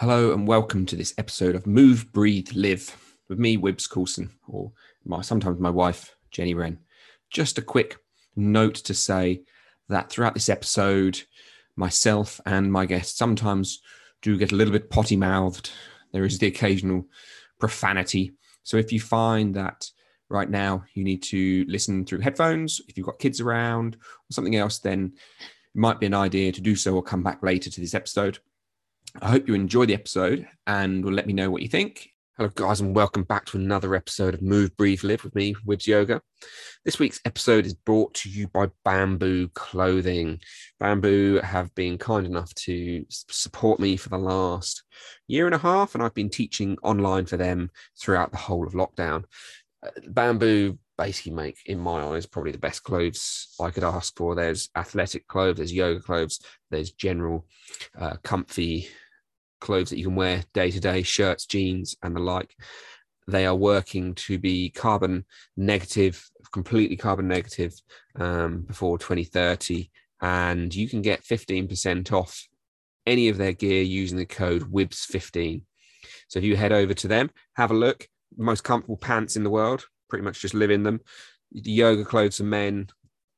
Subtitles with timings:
[0.00, 2.96] Hello and welcome to this episode of Move, Breathe, Live
[3.28, 4.70] with me, Wibbs Coulson, or
[5.04, 6.78] my, sometimes my wife, Jenny Wren.
[7.30, 7.96] Just a quick
[8.36, 9.42] note to say
[9.88, 11.20] that throughout this episode,
[11.74, 13.82] myself and my guests sometimes
[14.22, 15.72] do get a little bit potty mouthed.
[16.12, 17.04] There is the occasional
[17.58, 18.34] profanity.
[18.62, 19.90] So if you find that
[20.28, 24.54] right now you need to listen through headphones, if you've got kids around or something
[24.54, 27.80] else, then it might be an idea to do so or come back later to
[27.80, 28.38] this episode.
[29.20, 32.10] I hope you enjoy the episode and will let me know what you think.
[32.36, 35.88] Hello, guys, and welcome back to another episode of Move, Breathe, Live with me, Wibbs
[35.88, 36.22] Yoga.
[36.84, 40.40] This week's episode is brought to you by Bamboo Clothing.
[40.78, 44.84] Bamboo have been kind enough to support me for the last
[45.26, 48.74] year and a half, and I've been teaching online for them throughout the whole of
[48.74, 49.24] lockdown.
[49.84, 54.36] Uh, Bamboo basically make, in my eyes, probably the best clothes I could ask for.
[54.36, 56.38] There's athletic clothes, there's yoga clothes,
[56.70, 57.46] there's general
[57.98, 58.88] uh, comfy
[59.60, 62.54] clothes that you can wear day to day, shirts, jeans, and the like.
[63.26, 65.24] They are working to be carbon
[65.56, 67.74] negative, completely carbon negative
[68.16, 69.90] um, before 2030.
[70.20, 72.48] And you can get 15% off
[73.06, 75.62] any of their gear using the code WIBS15.
[76.28, 78.08] So if you head over to them, have a look.
[78.36, 81.00] Most comfortable pants in the world, pretty much just live in them.
[81.52, 82.88] The yoga clothes for men,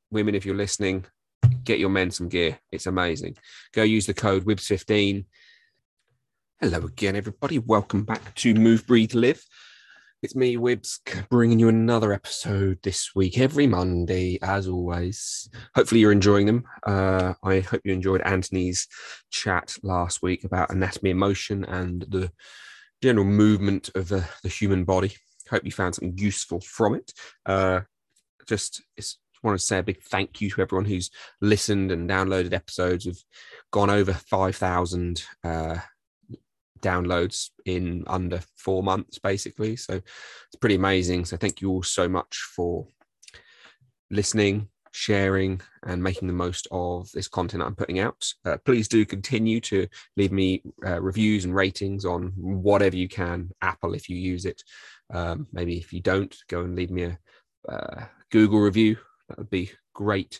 [0.09, 1.05] women, if you're listening,
[1.63, 2.59] get your men some gear.
[2.71, 3.37] It's amazing.
[3.73, 5.25] Go use the code WIBS15
[6.63, 7.57] Hello again, everybody.
[7.57, 9.43] Welcome back to Move, Breathe, Live.
[10.21, 10.99] It's me, Wibbs,
[11.31, 15.49] bringing you another episode this week, every Monday, as always.
[15.73, 16.63] Hopefully, you're enjoying them.
[16.85, 18.87] Uh, I hope you enjoyed Anthony's
[19.31, 22.31] chat last week about anatomy and motion and the
[23.01, 25.15] general movement of the, the human body.
[25.49, 27.11] Hope you found something useful from it.
[27.43, 27.79] Uh,
[28.45, 28.83] just
[29.41, 31.09] want to say a big thank you to everyone who's
[31.41, 33.07] listened and downloaded episodes.
[33.07, 33.23] We've
[33.71, 35.77] gone over 5,000 uh,
[36.81, 39.75] downloads in under four months, basically.
[39.75, 41.25] So it's pretty amazing.
[41.25, 42.87] So thank you all so much for
[44.09, 48.25] listening, sharing, and making the most of this content I'm putting out.
[48.45, 53.51] Uh, please do continue to leave me uh, reviews and ratings on whatever you can.
[53.61, 54.63] Apple, if you use it.
[55.13, 57.17] Um, maybe if you don't, go and leave me a
[57.67, 58.97] uh, Google review.
[59.29, 60.39] That would be great.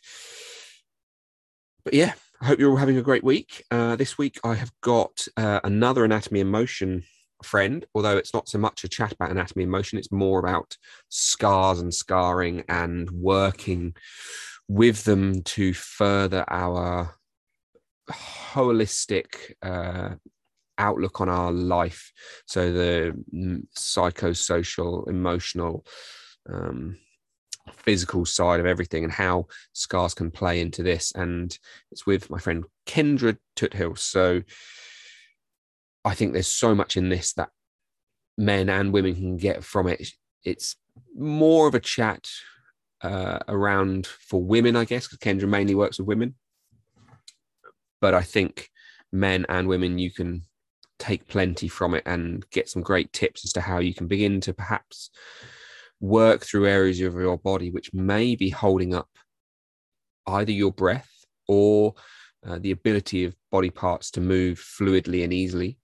[1.84, 3.64] But yeah, I hope you're all having a great week.
[3.70, 7.04] Uh, this week, I have got uh, another anatomy and motion
[7.44, 10.76] friend, although it's not so much a chat about anatomy and motion, it's more about
[11.10, 13.94] scars and scarring and working
[14.68, 17.14] with them to further our
[18.10, 20.16] holistic uh,
[20.80, 22.12] outlook on our life.
[22.48, 25.86] So the mm, psychosocial, emotional,
[26.52, 26.98] um,
[27.72, 31.12] physical side of everything and how scars can play into this.
[31.14, 31.58] And
[31.92, 33.98] it's with my friend Kendra Tuthill.
[33.98, 34.42] So
[36.04, 37.50] I think there's so much in this that
[38.38, 40.10] men and women can get from it.
[40.44, 40.76] It's
[41.16, 42.28] more of a chat
[43.02, 46.36] uh, around for women, I guess, because Kendra mainly works with women.
[48.00, 48.70] But I think
[49.12, 50.44] men and women, you can
[50.98, 54.40] take plenty from it and get some great tips as to how you can begin
[54.42, 55.10] to perhaps
[56.02, 59.08] work through areas of your body which may be holding up
[60.28, 61.10] either your breath
[61.48, 61.94] or
[62.46, 65.78] uh, the ability of body parts to move fluidly and easily,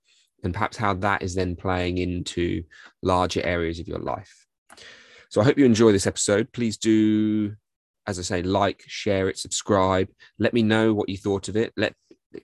[0.44, 2.64] and perhaps how that is then playing into
[3.04, 4.46] larger areas of your life.
[5.30, 6.52] So I hope you enjoy this episode.
[6.54, 7.56] Please do,
[8.08, 10.10] as I say, like, share it, subscribe.
[10.40, 11.74] Let me know what you thought of it.
[11.78, 11.94] Let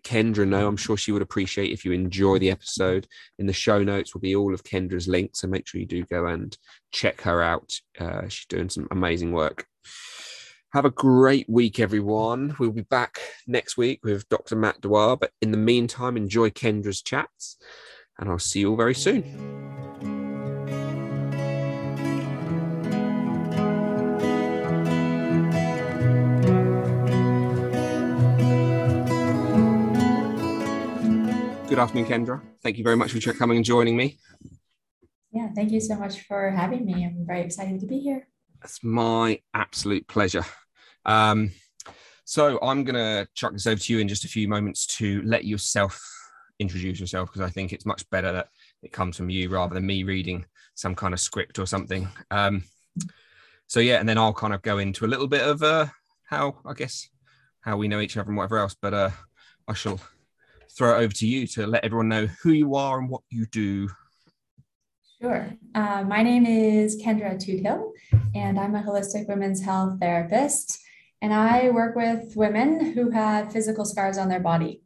[0.02, 0.68] Kendra know.
[0.68, 3.08] I'm sure she would appreciate if you enjoy the episode.
[3.38, 6.06] In the show notes will be all of Kendra's links, so make sure you do
[6.06, 6.58] go and
[6.92, 7.74] check her out.
[8.00, 9.68] Uh, she's doing some amazing work.
[10.74, 12.56] Have a great week, everyone.
[12.58, 14.56] We'll be back next week with Dr.
[14.56, 17.58] Matt Dwyer, but in the meantime, enjoy Kendra's chats,
[18.18, 19.83] and I'll see you all very soon.
[31.74, 32.42] Good afternoon, Kendra.
[32.62, 34.20] Thank you very much for coming and joining me.
[35.32, 37.04] Yeah, thank you so much for having me.
[37.04, 38.28] I'm very excited to be here.
[38.64, 40.46] It's my absolute pleasure.
[41.04, 41.50] Um,
[42.26, 45.24] so I'm going to chuck this over to you in just a few moments to
[45.24, 46.00] let yourself
[46.60, 48.50] introduce yourself because I think it's much better that
[48.84, 50.46] it comes from you rather than me reading
[50.76, 52.08] some kind of script or something.
[52.30, 52.66] Um,
[53.66, 55.88] so yeah, and then I'll kind of go into a little bit of uh,
[56.26, 57.10] how I guess
[57.62, 58.76] how we know each other and whatever else.
[58.80, 59.10] But uh,
[59.68, 60.00] I shall
[60.76, 63.46] throw it over to you to let everyone know who you are and what you
[63.46, 63.90] do.
[65.22, 65.50] Sure.
[65.74, 67.92] Uh, my name is Kendra Tuthill,
[68.36, 70.80] and I'm a holistic women's health therapist.
[71.22, 74.82] And I work with women who have physical scars on their body.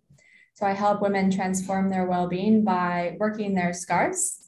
[0.53, 4.43] So I help women transform their well being by working their scars.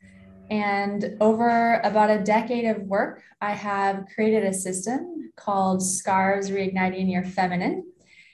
[0.52, 7.12] And over about a decade of work, I have created a system called Scars Reigniting
[7.12, 7.86] Your Feminine.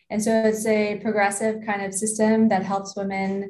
[0.10, 3.50] And so it's a progressive kind of system that helps women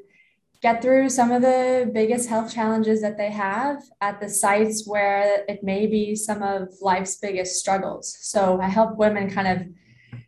[0.62, 5.44] get through some of the biggest health challenges that they have at the sites where
[5.48, 8.18] it may be some of life's biggest struggles.
[8.22, 9.68] So I help women kind of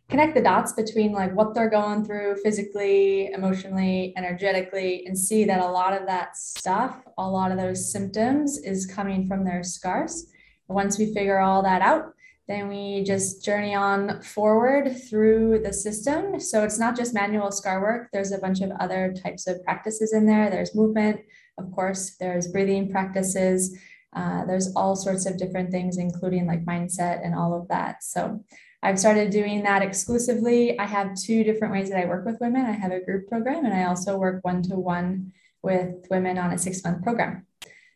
[0.08, 5.60] connect the dots between like what they're going through physically, emotionally, energetically, and see that
[5.60, 10.26] a lot of that stuff, a lot of those symptoms is coming from their scars.
[10.68, 12.12] Once we figure all that out,
[12.48, 16.40] then we just journey on forward through the system.
[16.40, 20.14] So it's not just manual scar work, there's a bunch of other types of practices
[20.14, 20.48] in there.
[20.48, 21.20] There's movement,
[21.58, 23.78] of course, there's breathing practices.
[24.14, 28.02] Uh, there's all sorts of different things, including like mindset and all of that.
[28.02, 28.42] So
[28.82, 30.78] I've started doing that exclusively.
[30.78, 32.64] I have two different ways that I work with women.
[32.64, 36.52] I have a group program, and I also work one to one with women on
[36.52, 37.46] a six month program.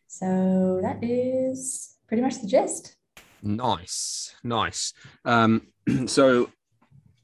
[0.07, 2.92] So that is pretty much the gist.
[3.43, 4.93] Nice, nice.
[5.25, 5.67] Um,
[6.07, 6.49] so,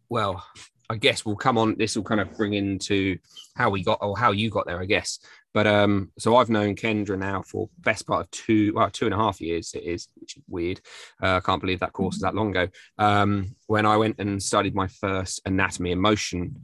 [0.10, 0.46] well,
[0.90, 1.78] I guess we'll come on.
[1.78, 3.18] This will kind of bring into
[3.56, 5.20] how we got or how you got there, I guess.
[5.54, 9.14] But um, so I've known Kendra now for best part of two, well, two and
[9.14, 9.74] a half years.
[9.74, 10.82] It is, which is weird.
[11.24, 12.68] Uh, I can't believe that course is that long ago.
[12.98, 16.62] Um, when I went and studied my first anatomy and motion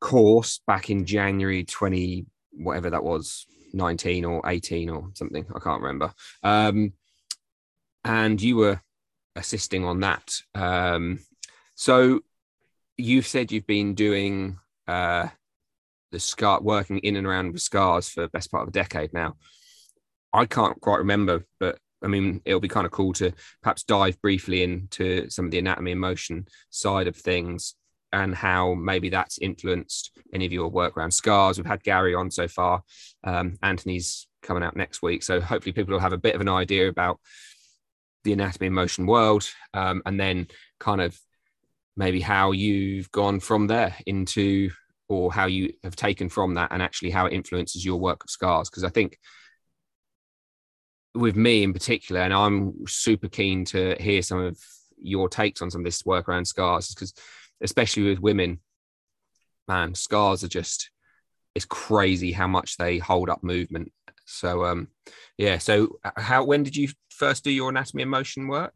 [0.00, 5.46] course back in January twenty, whatever that was, nineteen or eighteen or something.
[5.54, 6.12] I can't remember.
[6.42, 6.92] Um,
[8.06, 8.80] and you were
[9.34, 10.40] assisting on that.
[10.54, 11.18] Um,
[11.74, 12.20] so
[12.96, 15.28] you've said you've been doing uh,
[16.12, 19.12] the scar working in and around with scars for the best part of a decade
[19.12, 19.34] now.
[20.32, 24.20] I can't quite remember, but I mean, it'll be kind of cool to perhaps dive
[24.22, 27.74] briefly into some of the anatomy and motion side of things
[28.12, 31.58] and how maybe that's influenced any of your work around scars.
[31.58, 32.82] We've had Gary on so far.
[33.24, 35.24] Um, Anthony's coming out next week.
[35.24, 37.18] So hopefully people will have a bit of an idea about
[38.26, 41.18] the anatomy and motion world um, and then kind of
[41.96, 44.70] maybe how you've gone from there into
[45.08, 48.30] or how you have taken from that and actually how it influences your work of
[48.30, 48.68] scars.
[48.68, 49.18] Because i think
[51.14, 54.58] with me in particular and i'm super keen to hear some of
[54.98, 57.14] your takes on some of this work around scars because
[57.62, 58.60] especially with women
[59.66, 60.90] man scars are just
[61.54, 63.90] it's crazy how much they hold up movement
[64.26, 64.88] so um
[65.38, 68.74] yeah so uh, how when did you first do your anatomy and motion work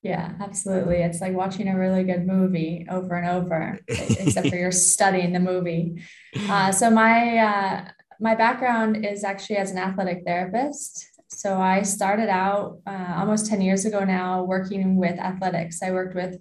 [0.02, 0.98] Yeah, absolutely.
[0.98, 5.42] It's like watching a really good movie over and over, except for you're studying the
[5.42, 6.02] movie.
[6.48, 11.06] Uh, so my uh, my background is actually as an athletic therapist.
[11.28, 15.82] So I started out uh, almost 10 years ago now working with athletics.
[15.84, 16.38] I worked with,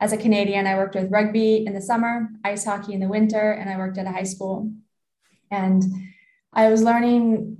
[0.00, 3.52] as a Canadian, I worked with rugby in the summer, ice hockey in the winter,
[3.52, 4.72] and I worked at a high school.
[5.50, 5.82] And
[6.52, 7.58] I was learning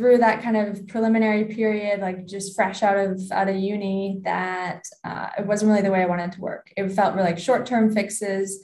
[0.00, 4.82] through that kind of preliminary period, like just fresh out of out of uni, that
[5.04, 6.72] uh, it wasn't really the way I wanted to work.
[6.74, 8.62] It felt really like short term fixes.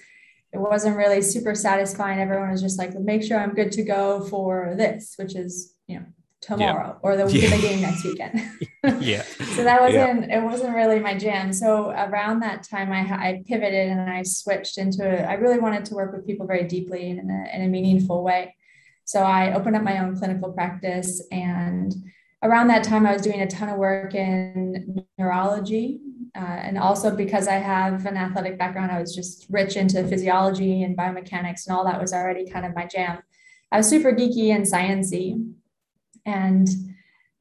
[0.55, 2.21] It wasn't really super satisfying.
[2.21, 6.01] Everyone was just like, make sure I'm good to go for this, which is you
[6.01, 6.07] know
[6.41, 6.99] tomorrow yeah.
[7.03, 7.55] or the, yeah.
[7.55, 8.41] the game next weekend.
[9.05, 9.23] yeah.
[9.57, 10.39] So that wasn't yeah.
[10.39, 11.53] it wasn't really my jam.
[11.53, 15.23] So around that time, I I pivoted and I switched into it.
[15.23, 18.55] I really wanted to work with people very deeply in a, in a meaningful way.
[19.07, 21.95] So I opened up my own clinical practice and
[22.43, 26.01] around that time I was doing a ton of work in neurology.
[26.35, 30.83] Uh, and also because I have an athletic background, I was just rich into physiology
[30.83, 33.21] and biomechanics and all that was already kind of my jam.
[33.71, 35.53] I was super geeky and sciencey.
[36.27, 36.69] And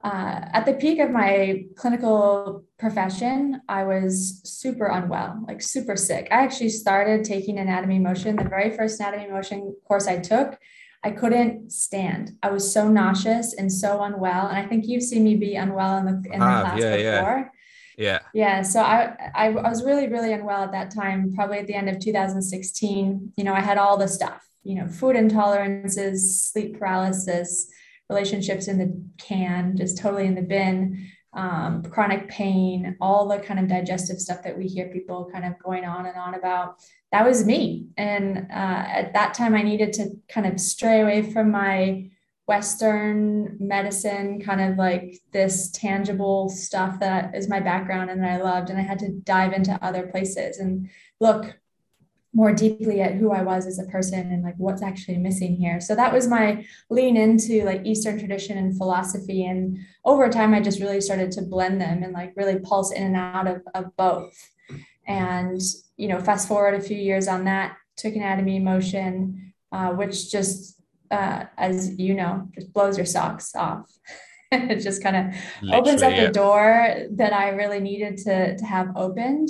[0.04, 6.28] uh, at the peak of my clinical profession, I was super unwell, like super sick.
[6.30, 8.36] I actually started taking anatomy motion.
[8.36, 10.60] The very first anatomy motion course I took,
[11.06, 12.32] I couldn't stand.
[12.42, 14.48] I was so nauseous and so unwell.
[14.48, 16.96] And I think you've seen me be unwell in the, in the ah, class yeah,
[16.96, 17.38] before.
[17.40, 17.50] Yeah.
[17.98, 18.20] Yeah.
[18.34, 18.62] Yeah.
[18.64, 22.00] So I, I was really, really unwell at that time, probably at the end of
[22.00, 23.34] 2016.
[23.38, 26.18] You know, I had all the stuff, you know, food intolerances,
[26.52, 27.68] sleep paralysis,
[28.10, 33.60] relationships in the can, just totally in the bin, um, chronic pain, all the kind
[33.60, 36.78] of digestive stuff that we hear people kind of going on and on about.
[37.16, 37.88] That was me.
[37.96, 42.10] And uh, at that time, I needed to kind of stray away from my
[42.46, 48.44] Western medicine, kind of like this tangible stuff that is my background and that I
[48.44, 48.70] loved.
[48.70, 50.90] And I had to dive into other places and
[51.22, 51.58] look
[52.34, 55.80] more deeply at who I was as a person and like what's actually missing here.
[55.80, 59.46] So that was my lean into like Eastern tradition and philosophy.
[59.46, 63.04] And over time, I just really started to blend them and like really pulse in
[63.04, 64.52] and out of, of both.
[65.08, 65.62] And,
[65.98, 70.82] you know, fast forward a few years on that, took anatomy motion, uh, which just,
[71.12, 73.92] uh, as you know, just blows your socks off.
[74.52, 76.26] it just kind of opens up yeah.
[76.26, 79.50] the door that I really needed to, to have opened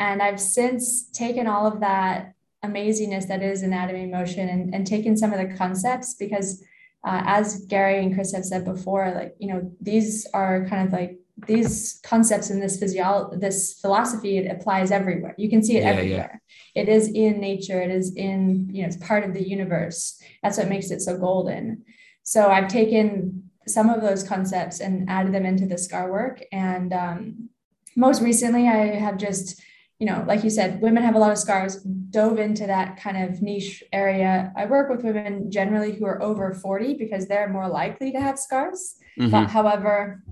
[0.00, 2.32] and I've since taken all of that
[2.64, 6.64] amazingness that is anatomy motion and, and taken some of the concepts because
[7.06, 10.92] uh, as Gary and Chris have said before, like, you know, these are kind of
[10.92, 15.34] like these concepts in this physiology, this philosophy, it applies everywhere.
[15.38, 16.42] You can see it yeah, everywhere.
[16.74, 16.82] Yeah.
[16.82, 17.80] It is in nature.
[17.80, 20.20] It is in, you know, it's part of the universe.
[20.42, 21.84] That's what makes it so golden.
[22.22, 26.42] So I've taken some of those concepts and added them into the scar work.
[26.52, 27.48] And um,
[27.96, 29.60] most recently, I have just
[30.00, 33.22] you know, like you said, women have a lot of scars, dove into that kind
[33.22, 34.50] of niche area.
[34.56, 38.38] I work with women generally who are over 40 because they're more likely to have
[38.38, 38.96] scars.
[39.18, 39.30] Mm-hmm.
[39.30, 40.22] But however,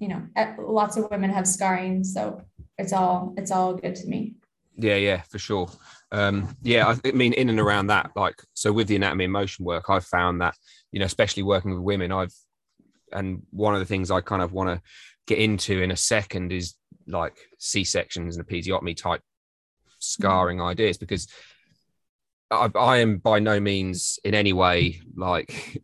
[0.00, 0.22] you know,
[0.58, 2.04] lots of women have scarring.
[2.04, 2.42] So
[2.78, 4.36] it's all, it's all good to me.
[4.76, 5.68] Yeah, yeah, for sure.
[6.10, 9.64] Um, yeah, I mean, in and around that, like, so with the anatomy and motion
[9.64, 10.54] work, I've found that,
[10.90, 12.34] you know, especially working with women, I've,
[13.12, 14.82] and one of the things I kind of want to
[15.26, 16.74] get into in a second is
[17.06, 19.22] like C sections and episiotomy type
[19.98, 20.66] scarring mm.
[20.66, 21.28] ideas because
[22.50, 25.82] I, I, am by no means in any way like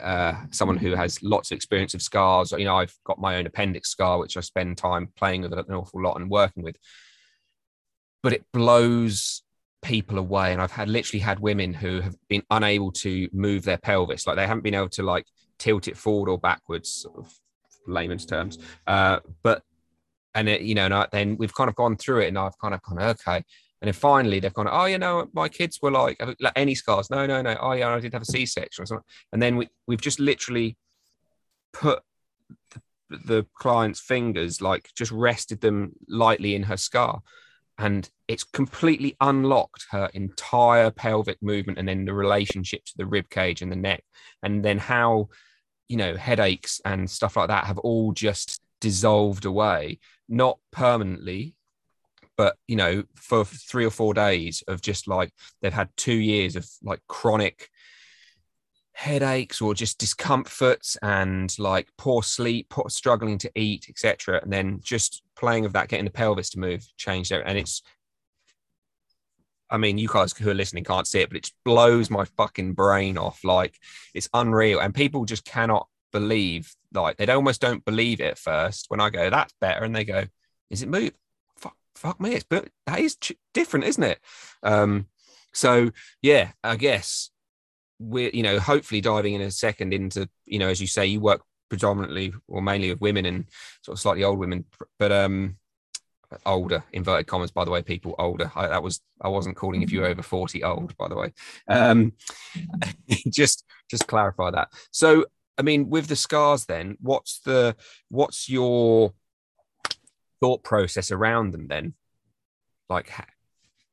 [0.00, 2.52] uh, someone who has lots of experience of scars.
[2.52, 5.72] You know, I've got my own appendix scar, which I spend time playing with an
[5.72, 6.76] awful lot and working with.
[8.22, 9.42] But it blows
[9.82, 13.78] people away, and I've had literally had women who have been unable to move their
[13.78, 15.26] pelvis, like they haven't been able to like
[15.58, 17.32] tilt it forward or backwards, sort of
[17.86, 18.58] layman's terms.
[18.86, 19.62] Uh, but
[20.34, 22.58] and it, you know, and I, then we've kind of gone through it, and I've
[22.58, 23.44] kind of gone okay.
[23.84, 26.74] And then finally, they've gone, oh, you know, my kids were like, uh, like any
[26.74, 27.10] scars?
[27.10, 27.54] No, no, no.
[27.60, 29.04] Oh, yeah, I did have a C-section or something.
[29.30, 30.78] And then we we've just literally
[31.74, 32.02] put
[33.10, 37.20] the, the client's fingers, like just rested them lightly in her scar,
[37.76, 43.28] and it's completely unlocked her entire pelvic movement, and then the relationship to the rib
[43.28, 44.02] cage and the neck,
[44.42, 45.28] and then how
[45.88, 51.54] you know headaches and stuff like that have all just dissolved away not permanently
[52.36, 56.56] but you know for three or four days of just like they've had two years
[56.56, 57.68] of like chronic
[58.92, 64.78] headaches or just discomforts and like poor sleep poor, struggling to eat etc and then
[64.82, 67.82] just playing of that getting the pelvis to move changed it and it's
[69.70, 72.74] I mean, you guys who are listening can't see it, but it blows my fucking
[72.74, 73.42] brain off.
[73.42, 73.76] Like
[74.14, 74.78] it's unreal.
[74.78, 79.10] And people just cannot believe, like they almost don't believe it at first when I
[79.10, 79.84] go, that's better.
[79.84, 80.26] And they go,
[80.70, 81.12] is it move?
[81.96, 82.34] Fuck, me.
[82.34, 84.20] It's, but that is ch- different, isn't it?
[84.62, 85.06] Um,
[85.52, 85.90] so
[86.22, 87.30] yeah, I guess
[87.98, 91.20] we're, you know, hopefully diving in a second into, you know, as you say, you
[91.20, 93.46] work predominantly or mainly with women and
[93.82, 94.64] sort of slightly old women,
[94.98, 95.56] but um,
[96.46, 99.92] older inverted commas by the way people older I, that was i wasn't calling if
[99.92, 101.32] you were over 40 old by the way
[101.68, 102.12] um
[103.30, 105.26] just just clarify that so
[105.58, 107.76] i mean with the scars then what's the
[108.08, 109.12] what's your
[110.44, 111.94] thought process around them then
[112.90, 113.10] like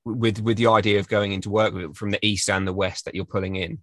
[0.04, 3.16] with with the idea of going into work from the east and the west that
[3.16, 3.80] you're pulling in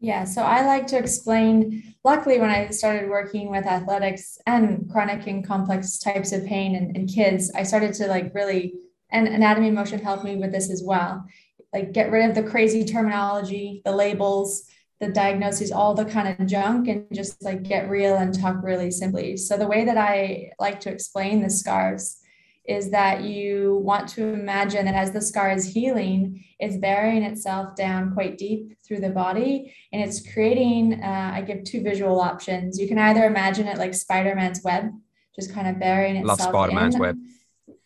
[0.00, 1.94] yeah, so I like to explain.
[2.04, 6.94] Luckily, when I started working with athletics and chronic and complex types of pain and,
[6.94, 8.74] in kids, I started to like really,
[9.10, 11.24] and anatomy motion helped me with this as well.
[11.72, 14.64] Like get rid of the crazy terminology, the labels,
[15.04, 18.90] the diagnoses, all the kind of junk, and just like get real and talk really
[18.90, 19.36] simply.
[19.36, 22.18] So the way that I like to explain the scars
[22.66, 27.76] is that you want to imagine that as the scar is healing, it's burying itself
[27.76, 30.94] down quite deep through the body and it's creating.
[31.02, 32.80] Uh, I give two visual options.
[32.80, 34.90] You can either imagine it like Spider Man's web,
[35.36, 36.40] just kind of burying itself.
[36.40, 37.18] Love Spider Man's web.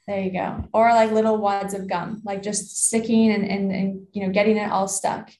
[0.06, 0.64] There you go.
[0.72, 4.56] Or like little wads of gum, like just sticking and, and, and you know getting
[4.56, 5.30] it all stuck.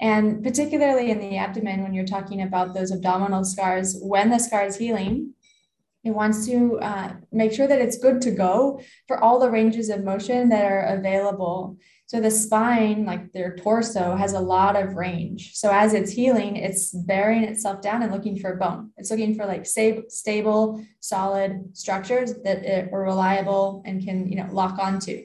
[0.00, 4.64] And particularly in the abdomen, when you're talking about those abdominal scars, when the scar
[4.64, 5.34] is healing,
[6.02, 9.90] it wants to uh, make sure that it's good to go for all the ranges
[9.90, 11.76] of motion that are available.
[12.06, 15.52] So the spine, like their torso, has a lot of range.
[15.54, 18.90] So as it's healing, it's burying itself down and looking for bone.
[18.96, 24.78] It's looking for like stable, solid structures that are reliable and can you know lock
[24.78, 25.24] onto.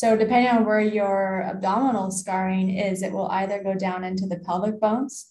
[0.00, 4.38] So depending on where your abdominal scarring is, it will either go down into the
[4.38, 5.30] pelvic bones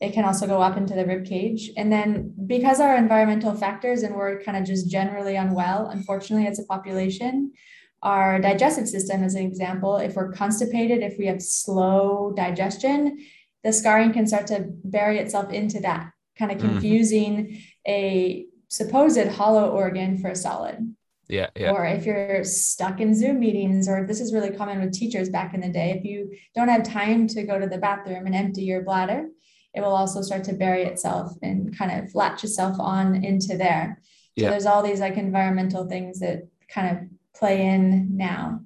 [0.00, 1.70] It can also go up into the rib cage.
[1.76, 6.58] And then because our environmental factors and we're kind of just generally unwell, unfortunately, as
[6.58, 7.52] a population,
[8.02, 13.24] our digestive system, as an example, if we're constipated, if we have slow digestion,
[13.62, 16.70] the scarring can start to bury itself into that, kind of mm-hmm.
[16.70, 17.90] confusing mm-hmm.
[18.00, 20.92] a supposed hollow organ for a solid.
[21.28, 21.72] Yeah, yeah.
[21.72, 25.52] Or if you're stuck in Zoom meetings, or this is really common with teachers back
[25.54, 28.62] in the day, if you don't have time to go to the bathroom and empty
[28.62, 29.28] your bladder,
[29.74, 34.00] it will also start to bury itself and kind of latch itself on into there.
[34.38, 34.50] So yeah.
[34.50, 38.60] there's all these like environmental things that kind of play in now.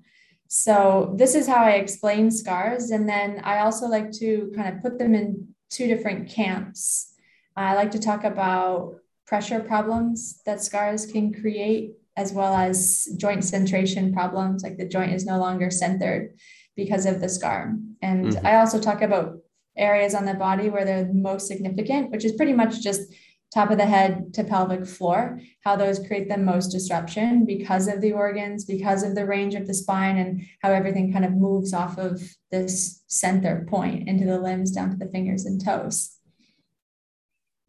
[0.48, 2.90] So this is how I explain scars.
[2.90, 7.14] And then I also like to kind of put them in two different camps.
[7.56, 13.40] I like to talk about pressure problems that scars can create, as well as joint
[13.40, 16.34] centration problems, like the joint is no longer centered
[16.76, 17.74] because of the scar.
[18.00, 18.46] And mm-hmm.
[18.46, 19.38] I also talk about
[19.76, 23.12] areas on the body where they're most significant, which is pretty much just
[23.52, 28.00] top of the head to pelvic floor, how those create the most disruption because of
[28.00, 31.74] the organs, because of the range of the spine, and how everything kind of moves
[31.74, 36.18] off of this center point into the limbs down to the fingers and toes.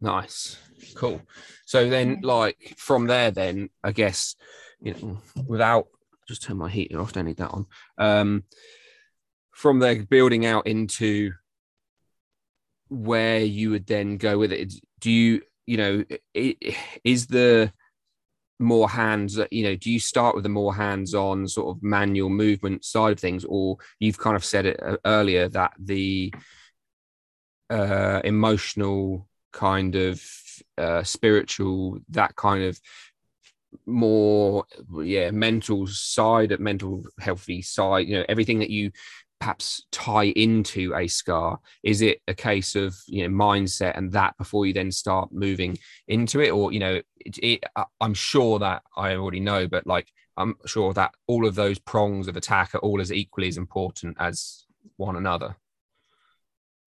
[0.00, 0.58] Nice.
[0.94, 1.20] Cool.
[1.74, 4.36] So then, like from there, then I guess,
[4.80, 5.88] you know, without
[6.28, 7.66] just turn my heater off, don't need that on.
[7.98, 8.44] Um,
[9.50, 11.32] from there, building out into
[12.90, 14.72] where you would then go with it.
[15.00, 16.04] Do you you know,
[17.02, 17.72] is the
[18.60, 22.30] more hands, you know, do you start with the more hands on sort of manual
[22.30, 26.32] movement side of things, or you've kind of said it uh, earlier that the
[27.68, 30.22] uh, emotional kind of
[30.78, 32.80] uh, spiritual, that kind of
[33.86, 34.64] more
[35.02, 38.88] yeah mental side mental healthy side you know everything that you
[39.44, 41.60] perhaps tie into a scar?
[41.82, 45.76] Is it a case of you know mindset and that before you then start moving
[46.08, 47.64] into it, or you know, it, it,
[48.00, 52.26] I'm sure that I already know, but like I'm sure that all of those prongs
[52.26, 54.64] of attack are all as equally as important as
[54.96, 55.56] one another.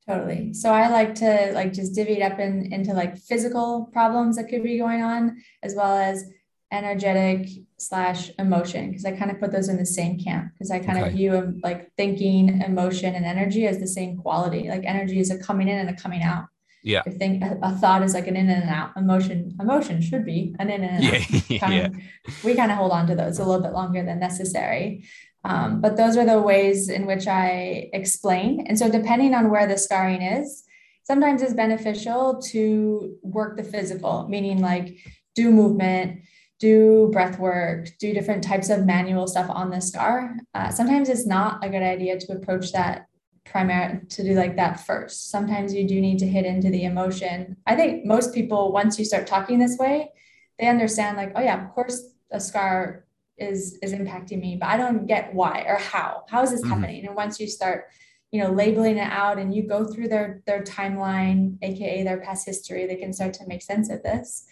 [0.08, 0.54] Totally.
[0.54, 4.46] So I like to like just divvy it up in, into like physical problems that
[4.46, 6.24] could be going on, as well as
[6.72, 10.80] energetic slash emotion because I kind of put those in the same camp because I
[10.80, 11.08] kind okay.
[11.08, 14.70] of view um, like thinking, emotion, and energy as the same quality.
[14.70, 16.46] Like energy is a coming in and a coming out.
[16.84, 17.02] Yeah.
[17.06, 18.92] I think a, thought is like an in and an out.
[18.96, 21.18] Emotion, emotion should be an in and an yeah.
[21.18, 21.60] out.
[21.60, 21.88] Kind yeah.
[22.28, 25.04] Of, we kind of hold on to those a little bit longer than necessary.
[25.48, 28.66] Um, but those are the ways in which I explain.
[28.68, 30.66] And so depending on where the scarring is,
[31.04, 34.98] sometimes it's beneficial to work the physical, meaning like
[35.36, 36.20] do movement,
[36.60, 40.36] do breath work, do different types of manual stuff on the scar.
[40.54, 43.08] Uh, sometimes it's not a good idea to approach that
[43.46, 45.30] primary to do like that first.
[45.30, 47.56] Sometimes you do need to hit into the emotion.
[47.66, 50.12] I think most people, once you start talking this way,
[50.60, 53.07] they understand like, oh yeah, of course a scar
[53.38, 56.24] is is impacting me, but I don't get why or how.
[56.30, 56.70] How is this mm-hmm.
[56.70, 57.06] happening?
[57.08, 57.86] And once you start,
[58.32, 62.46] you know, labeling it out and you go through their their timeline, aka their past
[62.46, 64.46] history, they can start to make sense of this.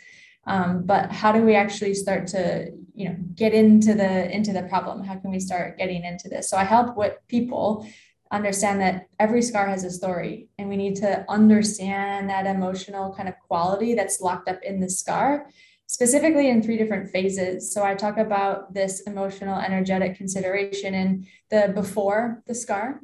[0.47, 4.63] Um, but how do we actually start to you know get into the into the
[4.63, 7.85] problem how can we start getting into this so i help with people
[8.31, 13.29] understand that every scar has a story and we need to understand that emotional kind
[13.29, 15.47] of quality that's locked up in the scar
[15.87, 21.71] specifically in three different phases so i talk about this emotional energetic consideration in the
[21.75, 23.01] before the scar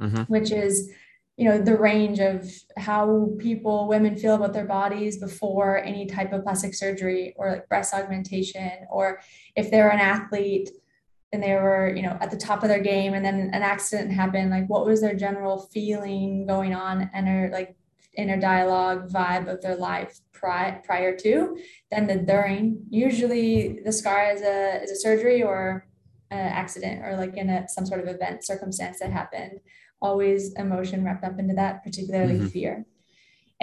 [0.00, 0.22] mm-hmm.
[0.22, 0.90] which is
[1.36, 6.32] you know the range of how people women feel about their bodies before any type
[6.32, 9.20] of plastic surgery or like breast augmentation or
[9.56, 10.70] if they're an athlete
[11.32, 14.12] and they were you know at the top of their game and then an accident
[14.12, 17.74] happened like what was their general feeling going on and their like
[18.16, 21.56] inner dialogue vibe of their life prior prior to
[21.90, 25.86] then the during usually the scar is a is a surgery or
[26.30, 29.60] an accident or like in a some sort of event circumstance that happened
[30.02, 32.48] always emotion wrapped up into that, particularly mm-hmm.
[32.48, 32.86] fear.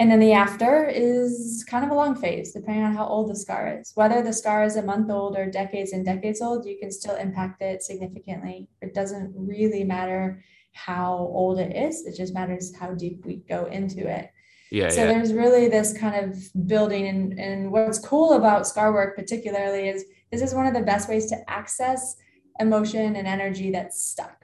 [0.00, 3.36] And then the after is kind of a long phase, depending on how old the
[3.36, 3.90] scar is.
[3.96, 7.16] Whether the scar is a month old or decades and decades old, you can still
[7.16, 8.68] impact it significantly.
[8.80, 13.64] It doesn't really matter how old it is, it just matters how deep we go
[13.64, 14.30] into it.
[14.70, 15.06] Yeah, so yeah.
[15.06, 20.04] there's really this kind of building and, and what's cool about scar work particularly is
[20.30, 22.16] this is one of the best ways to access
[22.60, 24.38] emotion and energy that's stuck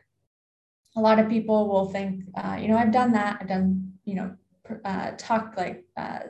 [0.97, 3.39] a lot of people will think, uh, you know, I've done that.
[3.41, 4.37] I've done, you know,
[4.85, 6.21] uh, talk like uh,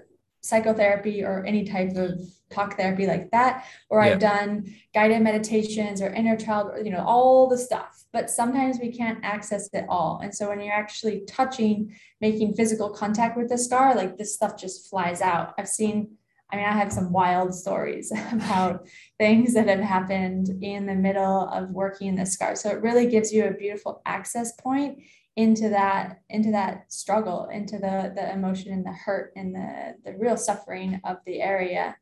[0.44, 4.12] psychotherapy or any type of talk therapy like that or yeah.
[4.12, 8.92] i've done guided meditations or inner child you know all the stuff but sometimes we
[8.92, 13.56] can't access it all and so when you're actually touching making physical contact with the
[13.56, 16.10] scar like this stuff just flies out i've seen
[16.52, 18.86] I mean, I have some wild stories about
[19.18, 22.54] things that have happened in the middle of working in the scar.
[22.54, 25.02] So it really gives you a beautiful access point
[25.36, 30.16] into that into that struggle into the the emotion and the hurt and the the
[30.16, 31.96] real suffering of the area.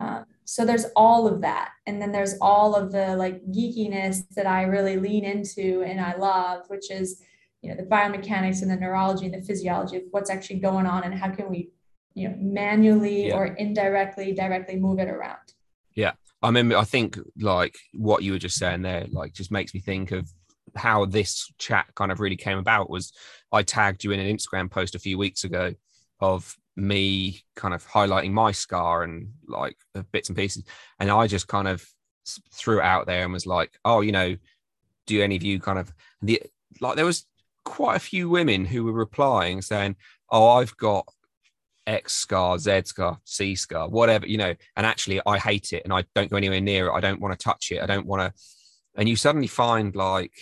[0.00, 1.70] Um, so there's all of that.
[1.86, 6.14] And then there's all of the like geekiness that i really lean into and i
[6.16, 7.22] love which is
[7.60, 11.04] you know the biomechanics and the neurology and the physiology of what's actually going on
[11.04, 11.70] and how can we
[12.14, 13.36] you know manually yeah.
[13.36, 15.52] or indirectly directly move it around.
[15.94, 16.12] Yeah.
[16.42, 19.80] I remember i think like what you were just saying there like just makes me
[19.80, 20.28] think of
[20.76, 23.12] how this chat kind of really came about was
[23.52, 25.74] I tagged you in an Instagram post a few weeks ago
[26.20, 29.76] of me kind of highlighting my scar and like
[30.12, 30.64] bits and pieces.
[30.98, 31.84] And I just kind of
[32.52, 34.36] threw it out there and was like, oh, you know,
[35.06, 36.42] do any of you kind of the
[36.80, 37.26] like there was
[37.64, 39.96] quite a few women who were replying saying,
[40.30, 41.06] oh, I've got
[41.86, 45.92] X scar, Z scar, C scar, whatever, you know, and actually I hate it and
[45.92, 46.92] I don't go anywhere near it.
[46.92, 47.82] I don't want to touch it.
[47.82, 48.42] I don't want to.
[48.94, 50.32] And you suddenly find like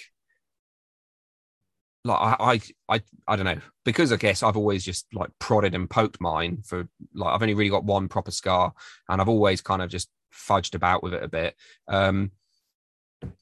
[2.04, 2.60] like I, I
[2.96, 3.60] I I don't know.
[3.84, 7.54] Because I guess I've always just like prodded and poked mine for like I've only
[7.54, 8.72] really got one proper scar
[9.08, 11.54] and I've always kind of just fudged about with it a bit.
[11.88, 12.32] Um,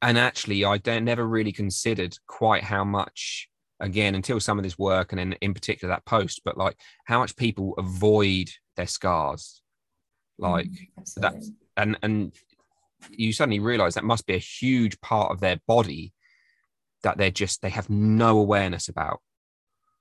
[0.02, 3.48] and actually, I never really considered quite how much
[3.80, 7.20] again until some of this work and in, in particular that post, but like how
[7.20, 9.62] much people avoid their scars,
[10.38, 11.34] like mm, that,
[11.76, 12.34] and and
[13.10, 16.12] you suddenly realize that must be a huge part of their body
[17.02, 19.20] that they're just they have no awareness about.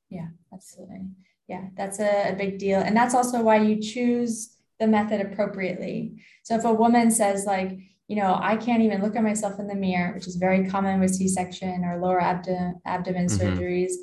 [0.09, 1.07] Yeah absolutely.
[1.47, 2.79] Yeah that's a, a big deal.
[2.79, 6.21] And that's also why you choose the method appropriately.
[6.43, 9.67] So if a woman says like you know i can't even look at myself in
[9.67, 13.47] the mirror which is very common with c-section or lower abdomen abdomen mm-hmm.
[13.47, 13.93] surgeries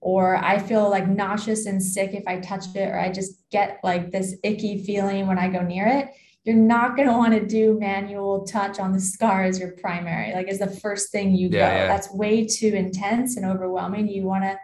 [0.00, 3.80] or i feel like nauseous and sick if i touch it or i just get
[3.82, 6.08] like this icky feeling when i go near it
[6.44, 10.32] you're not going to want to do manual touch on the scar as your primary
[10.34, 11.86] like is the first thing you yeah, go yeah.
[11.86, 14.58] that's way too intense and overwhelming you want to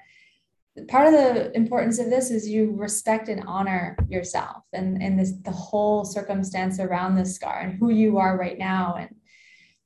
[0.88, 5.32] part of the importance of this is you respect and honor yourself and and this
[5.42, 9.14] the whole circumstance around the scar and who you are right now and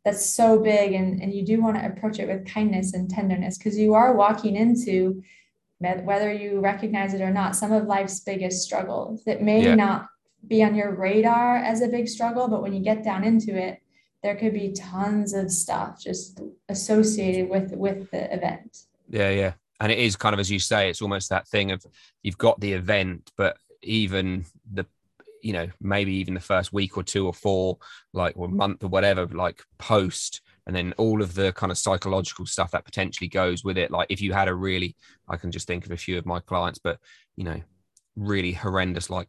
[0.04, 3.56] that's so big and and you do want to approach it with kindness and tenderness
[3.56, 5.22] because you are walking into
[5.78, 9.74] whether you recognize it or not some of life's biggest struggles that may yeah.
[9.74, 10.06] not
[10.48, 13.80] be on your radar as a big struggle, but when you get down into it,
[14.22, 18.84] there could be tons of stuff just associated with with the event.
[19.08, 19.52] Yeah, yeah.
[19.80, 21.84] And it is kind of as you say, it's almost that thing of
[22.22, 24.86] you've got the event, but even the
[25.42, 27.76] you know, maybe even the first week or two or four,
[28.14, 32.46] like or month or whatever, like post, and then all of the kind of psychological
[32.46, 33.90] stuff that potentially goes with it.
[33.90, 34.96] Like if you had a really,
[35.28, 36.98] I can just think of a few of my clients, but
[37.36, 37.60] you know,
[38.16, 39.28] really horrendous like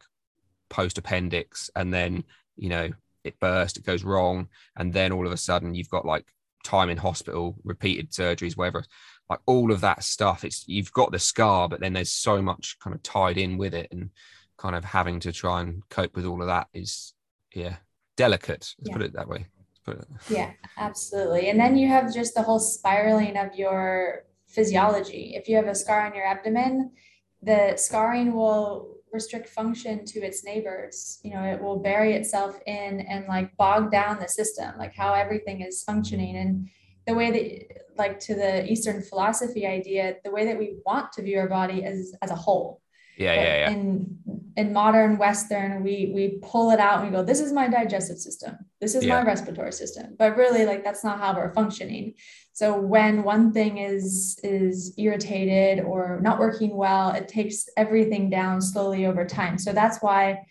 [0.68, 2.24] post appendix and then
[2.56, 2.90] you know
[3.24, 6.24] it burst it goes wrong and then all of a sudden you've got like
[6.64, 8.84] time in hospital repeated surgeries whatever
[9.30, 12.76] like all of that stuff it's you've got the scar but then there's so much
[12.80, 14.10] kind of tied in with it and
[14.56, 17.14] kind of having to try and cope with all of that is
[17.54, 17.76] yeah
[18.16, 18.74] delicate.
[18.78, 18.92] Let's yeah.
[18.92, 19.46] put it that way.
[19.86, 20.04] It.
[20.28, 21.48] yeah absolutely.
[21.48, 25.34] And then you have just the whole spiraling of your physiology.
[25.36, 26.90] If you have a scar on your abdomen
[27.42, 33.00] the scarring will restrict function to its neighbors you know it will bury itself in
[33.00, 36.36] and like bog down the system like how everything is functioning.
[36.36, 36.68] And
[37.06, 41.22] the way that like to the eastern philosophy idea the way that we want to
[41.22, 42.82] view our body as as a whole
[43.16, 44.18] yeah but yeah yeah in
[44.56, 48.18] in modern western we we pull it out and we go this is my digestive
[48.18, 49.18] system this is yeah.
[49.18, 52.14] my respiratory system but really like that's not how we're functioning
[52.56, 58.62] so when one thing is is irritated or not working well, it takes everything down
[58.62, 59.58] slowly over time.
[59.58, 60.46] So that's why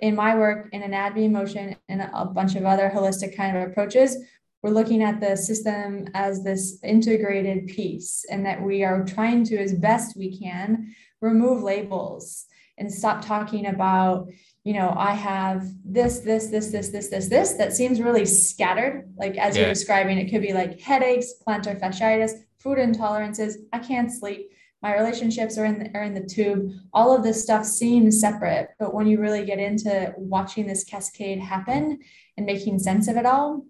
[0.00, 4.16] in my work in anatomy motion and a bunch of other holistic kind of approaches,
[4.64, 9.56] we're looking at the system as this integrated piece and that we are trying to
[9.56, 10.92] as best we can
[11.24, 14.28] remove labels and stop talking about
[14.64, 19.12] you know, I have this, this, this, this, this, this, this that seems really scattered.
[19.16, 19.62] Like as yeah.
[19.62, 23.56] you're describing, it could be like headaches, plantar fasciitis, food intolerances.
[23.74, 24.50] I can't sleep.
[24.82, 26.72] My relationships are in the, are in the tube.
[26.94, 31.40] All of this stuff seems separate, but when you really get into watching this cascade
[31.40, 32.00] happen
[32.38, 33.66] and making sense of it all,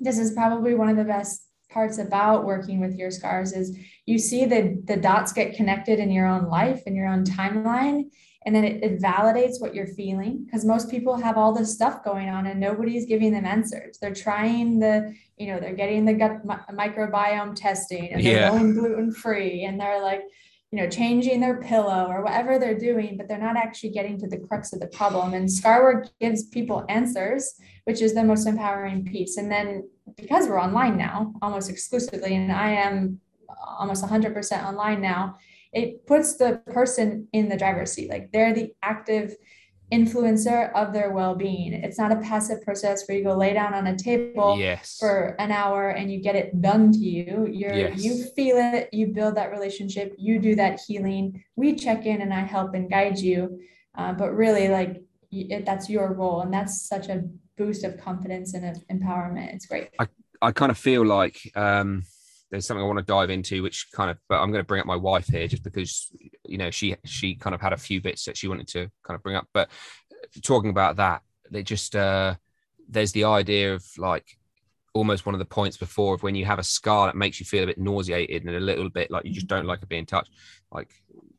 [0.00, 4.18] this is probably one of the best parts about working with your scars is you
[4.18, 8.04] see the the dots get connected in your own life in your own timeline
[8.44, 12.02] and then it, it validates what you're feeling because most people have all this stuff
[12.04, 13.98] going on and nobody's giving them answers.
[14.00, 18.50] They're trying the you know they're getting the gut mi- microbiome testing and they're Yeah.
[18.50, 20.22] going gluten free and they're like
[20.72, 24.26] you know changing their pillow or whatever they're doing but they're not actually getting to
[24.26, 25.34] the crux of the problem.
[25.34, 27.54] And scar work gives people answers
[27.84, 29.36] which is the most empowering piece.
[29.36, 33.20] And then because we're online now almost exclusively and i am
[33.78, 35.36] almost 100% online now
[35.72, 38.10] it puts the person in the driver's seat.
[38.10, 39.34] Like they're the active
[39.90, 41.72] influencer of their well-being.
[41.72, 44.96] It's not a passive process where you go lay down on a table yes.
[44.98, 47.46] for an hour and you get it done to you.
[47.50, 48.02] You're Yes.
[48.02, 51.42] you feel it you build that relationship you do that healing.
[51.56, 53.60] We check in and i help and guide you.
[53.94, 57.24] Uh, but really like it, that's your role and that's such a
[57.56, 60.06] boost of confidence and of empowerment it's great I
[60.42, 62.02] I kind of feel like um,
[62.50, 64.80] there's something I want to dive into, which kind of, but I'm going to bring
[64.80, 66.12] up my wife here just because,
[66.44, 69.14] you know, she she kind of had a few bits that she wanted to kind
[69.14, 69.46] of bring up.
[69.54, 69.70] But
[70.42, 72.34] talking about that, they just uh,
[72.88, 74.26] there's the idea of like
[74.94, 77.46] almost one of the points before of when you have a scar that makes you
[77.46, 80.06] feel a bit nauseated and a little bit like you just don't like it being
[80.06, 80.32] touched.
[80.72, 80.90] Like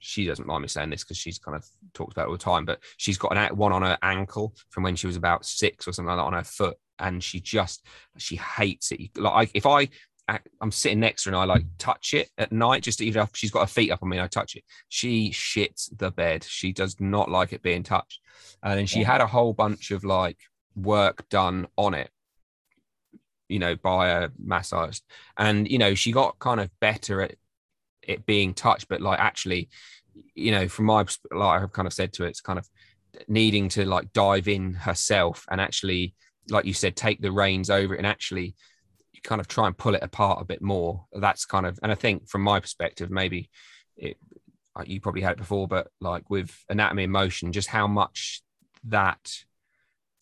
[0.03, 2.37] she doesn't mind me saying this because she's kind of talked about it all the
[2.37, 5.87] time, but she's got an one on her ankle from when she was about six
[5.87, 7.85] or something like that on her foot, and she just
[8.17, 9.17] she hates it.
[9.17, 9.87] Like if I
[10.27, 13.23] act- I'm sitting next to her and I like touch it at night, just even
[13.23, 14.63] if she's got her feet up on me, and I touch it.
[14.89, 16.43] She shits the bed.
[16.43, 18.19] She does not like it being touched,
[18.61, 19.11] and then she Yeah.
[19.13, 20.37] had a whole bunch of like
[20.75, 22.09] work done on it
[23.49, 25.03] you know, by a massaged.
[25.37, 27.35] And, you know, she got kind of better at
[28.07, 29.69] it being touched, but like actually,
[30.35, 32.67] you know, from my like I've kind of said to it, it's kind of
[33.27, 36.15] needing to like dive in herself and actually,
[36.49, 38.55] like you said, take the reins over and actually
[39.23, 41.05] kind of try and pull it apart a bit more.
[41.13, 43.49] That's kind of, and I think from my perspective, maybe
[43.95, 44.17] it,
[44.85, 48.41] you probably had it before, but like with anatomy and motion, just how much
[48.85, 49.31] that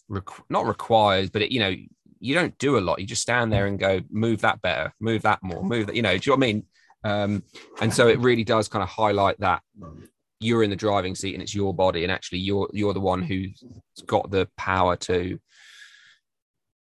[0.09, 1.73] requ- not requires, but it, you know,
[2.19, 2.99] you don't do a lot.
[2.99, 6.01] You just stand there and go, move that better, move that more, move that, you
[6.01, 6.63] know, do you know what I mean?
[7.03, 7.43] Um,
[7.81, 9.61] and so it really does kind of highlight that
[10.39, 13.21] you're in the driving seat and it's your body, and actually you're you're the one
[13.21, 13.63] who's
[14.05, 15.39] got the power to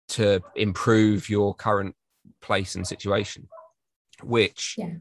[0.08, 1.94] to improve your current
[2.42, 3.48] place and situation,
[4.22, 4.94] which Yeah.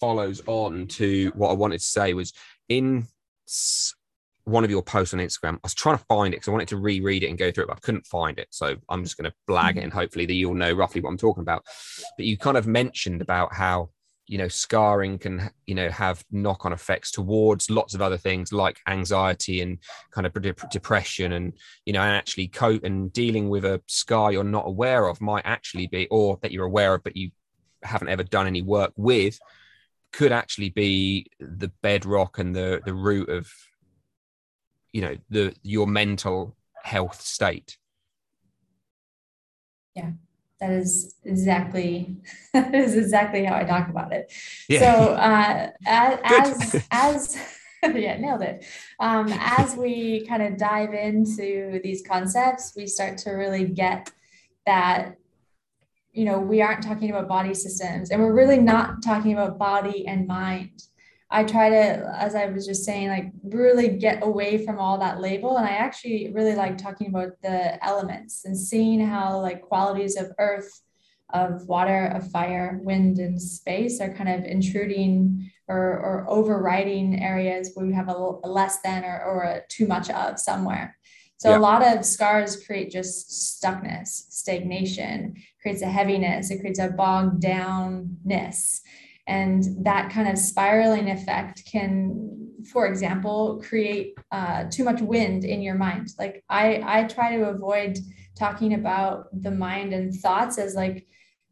[0.00, 2.32] follows on to what I wanted to say was
[2.68, 3.06] in
[4.44, 5.54] one of your posts on Instagram.
[5.56, 7.64] I was trying to find it because I wanted to reread it and go through
[7.64, 8.46] it, but I couldn't find it.
[8.50, 11.18] So I'm just going to blag it and hopefully that you'll know roughly what I'm
[11.18, 11.64] talking about.
[12.16, 13.90] But you kind of mentioned about how
[14.28, 18.78] you know scarring can you know have knock-on effects towards lots of other things like
[18.86, 19.78] anxiety and
[20.10, 20.36] kind of
[20.70, 21.54] depression and
[21.86, 25.46] you know and actually cope and dealing with a scar you're not aware of might
[25.46, 27.30] actually be or that you're aware of but you
[27.82, 29.40] haven't ever done any work with
[30.12, 33.50] could actually be the bedrock and the the root of
[34.92, 37.78] you know the your mental health state
[40.60, 42.16] that is exactly
[42.52, 44.32] that is exactly how I talk about it.
[44.68, 44.80] Yeah.
[44.80, 48.64] So uh, as as, as yeah, nailed it.
[48.98, 54.10] Um, as we kind of dive into these concepts, we start to really get
[54.66, 55.16] that
[56.12, 60.06] you know we aren't talking about body systems, and we're really not talking about body
[60.06, 60.82] and mind.
[61.30, 65.20] I try to, as I was just saying, like really get away from all that
[65.20, 65.58] label.
[65.58, 70.32] And I actually really like talking about the elements and seeing how like qualities of
[70.38, 70.80] earth,
[71.30, 77.72] of water, of fire, wind, and space are kind of intruding or, or overriding areas
[77.74, 80.96] where we have a less than or, or a too much of somewhere.
[81.36, 81.58] So Yeah.
[81.58, 83.30] a lot of scars create just
[83.62, 88.80] stuckness, stagnation, creates a heaviness, it creates a bogged downness.
[89.28, 95.62] And that kind of spiraling effect can, for example, create uh, too much wind in
[95.62, 96.08] your mind.
[96.18, 97.98] Like I, I try to avoid
[98.36, 101.06] talking about the mind and thoughts as like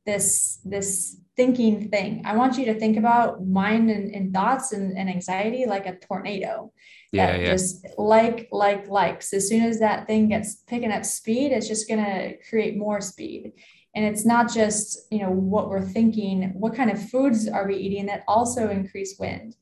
[0.06, 2.22] this, this thinking thing.
[2.24, 5.96] I want you to think about mind and, and thoughts and, and anxiety like a
[5.96, 6.72] tornado
[7.12, 11.52] yeah yeah just like like likes as soon as that thing gets picking up speed
[11.52, 13.52] it's just going to create more speed
[13.96, 17.74] and it's not just you know what we're thinking what kind of foods are we
[17.74, 19.56] eating that also increase wind?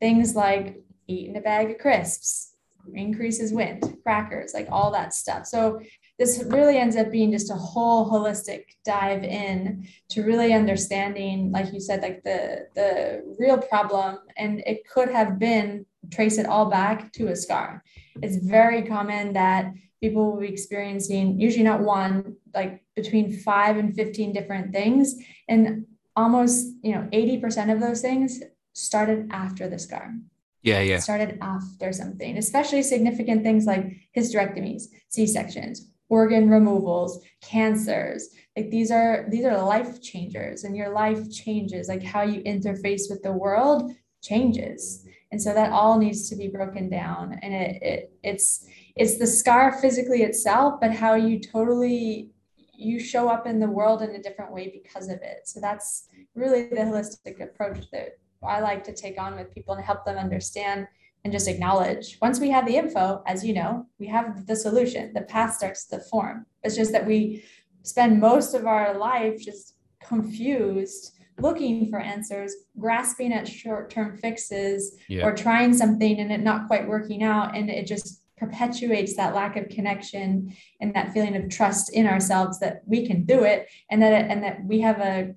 [0.00, 2.52] Things like eating a bag of crisps
[2.94, 5.46] increases wind crackers like all that stuff.
[5.46, 5.80] So
[6.18, 11.72] this really ends up being just a whole holistic dive in to really understanding like
[11.72, 14.18] you said like the the real problem.
[14.36, 17.82] And it could have been trace it all back to a scar.
[18.22, 23.94] It's very common that people will be experiencing usually not one, like between five and
[23.94, 25.14] 15 different things.
[25.48, 28.40] And almost, you know, 80% of those things
[28.72, 30.14] started after the scar.
[30.62, 30.98] Yeah, yeah.
[30.98, 38.30] Started after something, especially significant things like hysterectomies, C-sections, organ removals, cancers.
[38.56, 43.02] Like these are these are life changers and your life changes like how you interface
[43.08, 45.06] with the world changes.
[45.30, 49.26] And so that all needs to be broken down and it, it it's it's the
[49.26, 52.30] scar physically itself but how you totally
[52.78, 55.40] you show up in the world in a different way because of it.
[55.44, 59.84] So that's really the holistic approach that I like to take on with people and
[59.84, 60.86] help them understand
[61.24, 62.18] and just acknowledge.
[62.22, 65.12] Once we have the info, as you know, we have the solution.
[65.12, 66.46] The path starts to form.
[66.62, 67.44] It's just that we
[67.82, 75.26] spend most of our life just confused, looking for answers, grasping at short-term fixes, yeah.
[75.26, 79.56] or trying something and it not quite working out, and it just perpetuates that lack
[79.56, 84.02] of connection and that feeling of trust in ourselves that we can do it and
[84.02, 85.34] that and that we have a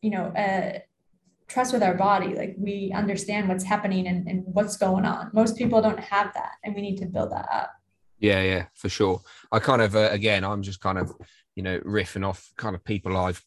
[0.00, 0.82] you know a
[1.46, 2.34] trust with our body.
[2.34, 5.30] Like we understand what's happening and, and what's going on.
[5.32, 7.72] Most people don't have that and we need to build that up.
[8.18, 9.20] Yeah yeah for sure.
[9.52, 11.12] I kind of uh, again i'm just kind of
[11.54, 13.42] you know riffing off kind of people i've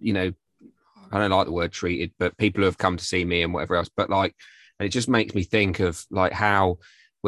[0.00, 0.32] you know
[1.12, 3.54] i don't like the word treated but people who have come to see me and
[3.54, 3.90] whatever else.
[3.94, 4.34] But like
[4.78, 6.78] and it just makes me think of like how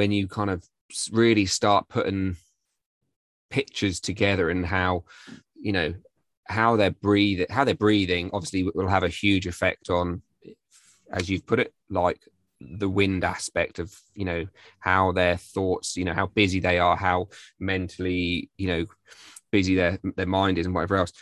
[0.01, 0.65] when you kind of
[1.13, 2.37] really start putting
[3.51, 5.05] pictures together and how
[5.55, 5.93] you know
[6.47, 10.23] how they're breathing how they're breathing obviously will have a huge effect on
[11.13, 12.21] as you've put it like
[12.61, 14.47] the wind aspect of you know
[14.79, 18.87] how their thoughts you know how busy they are how mentally you know
[19.51, 21.13] busy their their mind is and whatever else.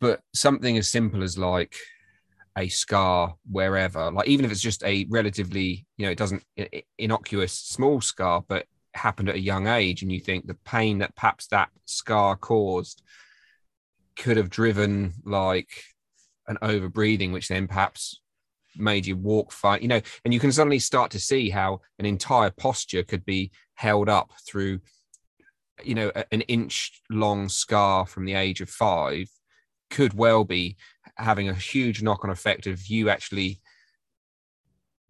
[0.00, 1.74] But something as simple as like
[2.56, 6.42] a scar wherever like even if it's just a relatively you know it doesn't
[6.98, 11.14] innocuous small scar but happened at a young age and you think the pain that
[11.14, 13.02] perhaps that scar caused
[14.16, 15.70] could have driven like
[16.48, 18.20] an overbreathing which then perhaps
[18.76, 22.06] made you walk fine you know and you can suddenly start to see how an
[22.06, 24.80] entire posture could be held up through
[25.84, 29.28] you know an inch long scar from the age of five
[29.90, 30.76] could well be
[31.20, 33.60] having a huge knock on effect of you actually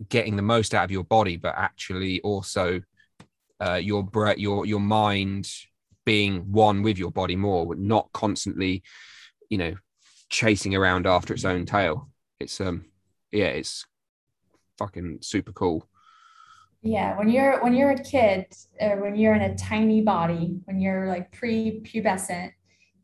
[0.09, 2.81] getting the most out of your body, but actually also
[3.61, 5.49] uh, your breath, your your mind
[6.05, 8.83] being one with your body more, not constantly,
[9.49, 9.75] you know,
[10.31, 12.09] chasing around after its own tail.
[12.39, 12.87] It's um,
[13.31, 13.87] yeah, it's
[14.79, 15.87] fucking super cool.
[16.83, 18.47] Yeah, when you're when you're a kid,
[18.79, 22.53] when you're in a tiny body, when you're like pre-pubescent,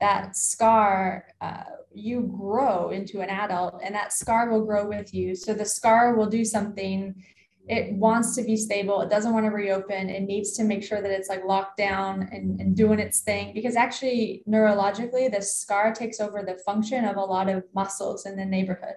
[0.00, 1.64] that scar uh,
[1.96, 5.34] you grow into an adult and that scar will grow with you.
[5.34, 7.14] So the scar will do something.
[7.68, 9.00] It wants to be stable.
[9.00, 10.10] It doesn't want to reopen.
[10.10, 13.52] It needs to make sure that it's like locked down and, and doing its thing
[13.54, 18.36] because actually, neurologically, the scar takes over the function of a lot of muscles in
[18.36, 18.94] the neighborhood.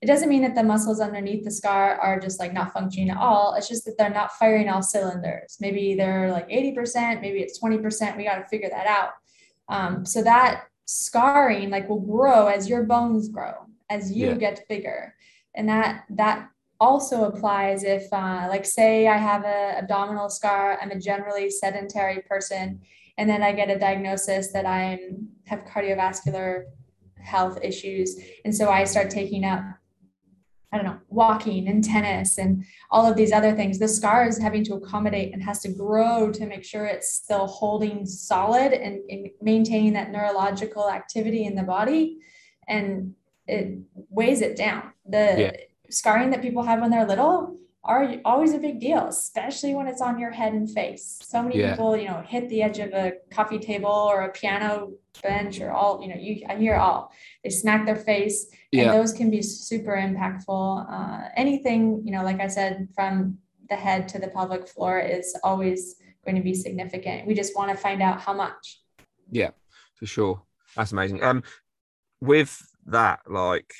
[0.00, 3.18] It doesn't mean that the muscles underneath the scar are just like not functioning at
[3.18, 3.54] all.
[3.54, 5.58] It's just that they're not firing all cylinders.
[5.60, 8.16] Maybe they're like 80%, maybe it's 20%.
[8.16, 9.10] We got to figure that out.
[9.68, 13.54] Um, so that scarring like will grow as your bones grow
[13.88, 14.34] as you yeah.
[14.34, 15.14] get bigger
[15.54, 16.48] and that that
[16.80, 22.20] also applies if uh, like say i have a abdominal scar i'm a generally sedentary
[22.28, 22.78] person
[23.16, 26.64] and then i get a diagnosis that i'm have cardiovascular
[27.18, 29.62] health issues and so i start taking up
[30.72, 33.78] I don't know, walking and tennis and all of these other things.
[33.78, 37.46] The scar is having to accommodate and has to grow to make sure it's still
[37.46, 42.18] holding solid and, and maintaining that neurological activity in the body.
[42.68, 43.14] And
[43.46, 44.92] it weighs it down.
[45.06, 45.52] The yeah.
[45.90, 50.00] scarring that people have when they're little are always a big deal, especially when it's
[50.00, 51.18] on your head and face.
[51.22, 51.72] So many yeah.
[51.72, 54.92] people, you know, hit the edge of a coffee table or a piano
[55.22, 57.12] bench or all, you know, you I hear all.
[57.42, 60.86] They smack their face, and those can be super impactful.
[60.90, 65.36] Uh, anything, you know, like I said, from the head to the pelvic floor is
[65.42, 67.26] always going to be significant.
[67.26, 68.80] We just want to find out how much.
[69.30, 69.50] Yeah,
[69.96, 70.42] for sure.
[70.76, 71.22] That's amazing.
[71.22, 71.42] Um,
[72.20, 73.74] with that, like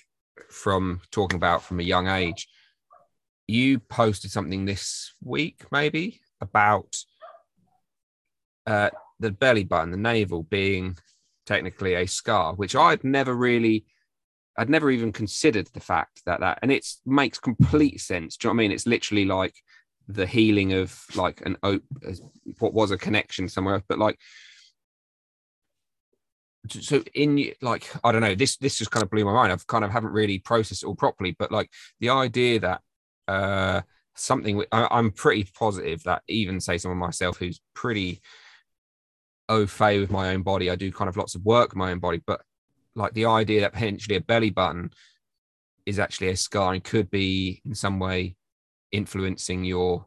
[0.50, 2.48] from talking about from a young age
[3.52, 6.96] you posted something this week, maybe about
[8.66, 10.96] uh, the belly button, the navel being
[11.46, 13.84] technically a scar, which I'd never really,
[14.56, 18.36] I'd never even considered the fact that that, and it makes complete sense.
[18.36, 18.72] Do you know what I mean?
[18.72, 19.54] It's literally like
[20.08, 21.56] the healing of like an
[22.58, 24.18] what was a connection somewhere, but like.
[26.68, 29.50] So in like I don't know this this just kind of blew my mind.
[29.50, 31.68] I've kind of haven't really processed it all properly, but like
[31.98, 32.82] the idea that
[33.28, 33.82] uh,
[34.14, 38.20] something I, am pretty positive that even say someone myself who's pretty
[39.48, 41.90] au fait with my own body, I do kind of lots of work with my
[41.90, 42.42] own body, but
[42.94, 44.90] like the idea that potentially a belly button
[45.86, 48.36] is actually a scar and could be in some way
[48.92, 50.06] influencing your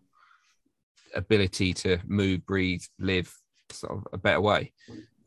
[1.15, 3.33] ability to move, breathe, live
[3.71, 4.71] sort of a better way.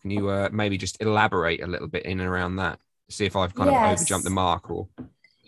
[0.03, 2.79] Can you uh, maybe just elaborate a little bit in and around that?
[3.11, 4.01] See if I've kind yes.
[4.01, 4.89] of overjumped the mark or.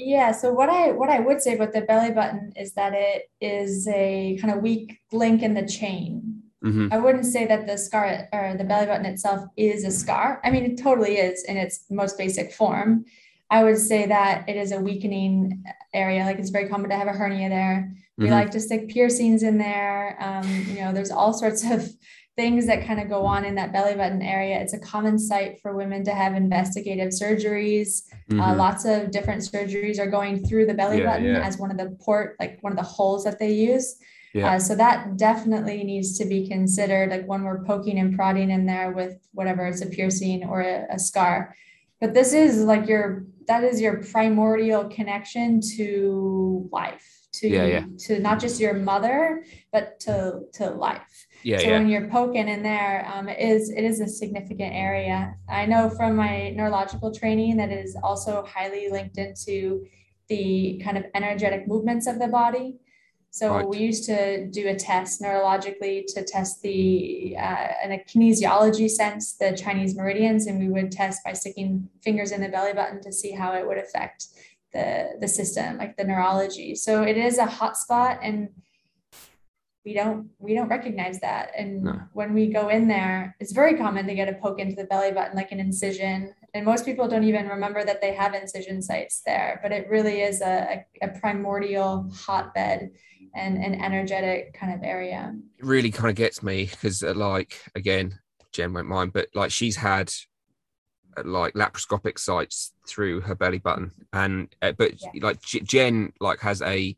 [0.03, 0.33] Yeah.
[0.33, 3.87] So what I what I would say about the belly button is that it is
[3.89, 6.43] a kind of weak link in the chain.
[6.65, 6.89] Mm-hmm.
[6.93, 10.41] I wouldn't say that the scar or the belly button itself is a scar.
[10.45, 13.05] I mean, it totally is in its most basic form.
[13.51, 16.25] I would say that it is a weakening area.
[16.25, 17.95] Like it's very common to have a hernia there.
[18.17, 18.35] We mm-hmm.
[18.35, 20.17] like to stick piercings in there.
[20.21, 21.91] Um, you know, there's all sorts of
[22.41, 24.59] things that kind of go on in that belly button area.
[24.59, 28.05] It's a common site for women to have investigative surgeries.
[28.11, 28.41] Uh, mm-hmm.
[28.41, 31.47] Uh, lots of different surgeries are going through the belly yeah, button yeah.
[31.47, 33.97] as one of the port, like one of the holes that they use.
[34.33, 34.55] Yeah.
[34.55, 38.65] Uh, so that definitely needs to be considered, like when we're poking and prodding in
[38.65, 41.55] there with whatever it's a piercing or a, a scar.
[42.01, 47.85] But this is like your that is your primordial connection to life to yeah, yeah.
[48.07, 51.79] to not just your mother but to to life yeah, so yeah.
[51.79, 55.89] when you're poking in there um, it is it is a significant area i know
[55.91, 59.87] from my neurological training that it is also highly linked into
[60.29, 62.79] the kind of energetic movements of the body
[63.33, 63.69] so right.
[63.69, 69.35] we used to do a test neurologically to test the uh, in a kinesiology sense
[69.35, 73.13] the chinese meridians and we would test by sticking fingers in the belly button to
[73.13, 74.27] see how it would affect
[74.73, 78.49] the the system like the neurology so it is a hot spot and
[79.85, 82.01] we don't we don't recognize that and no.
[82.13, 85.11] when we go in there it's very common to get a poke into the belly
[85.13, 89.23] button like an incision and most people don't even remember that they have incision sites
[89.25, 92.91] there but it really is a, a, a primordial hotbed
[93.35, 97.63] and an energetic kind of area it really kind of gets me because uh, like
[97.75, 98.19] again
[98.53, 100.13] jen won't mind but like she's had
[101.25, 105.25] like laparoscopic sites through her belly button and uh, but yeah.
[105.25, 106.97] like jen like has a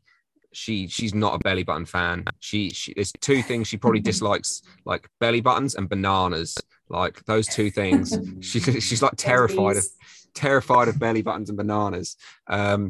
[0.53, 2.25] she she's not a belly button fan.
[2.39, 6.57] She, she there's two things she probably dislikes like belly buttons and bananas.
[6.89, 9.85] Like those two things she, she's like terrified of
[10.33, 12.15] terrified of belly buttons and bananas.
[12.47, 12.89] Um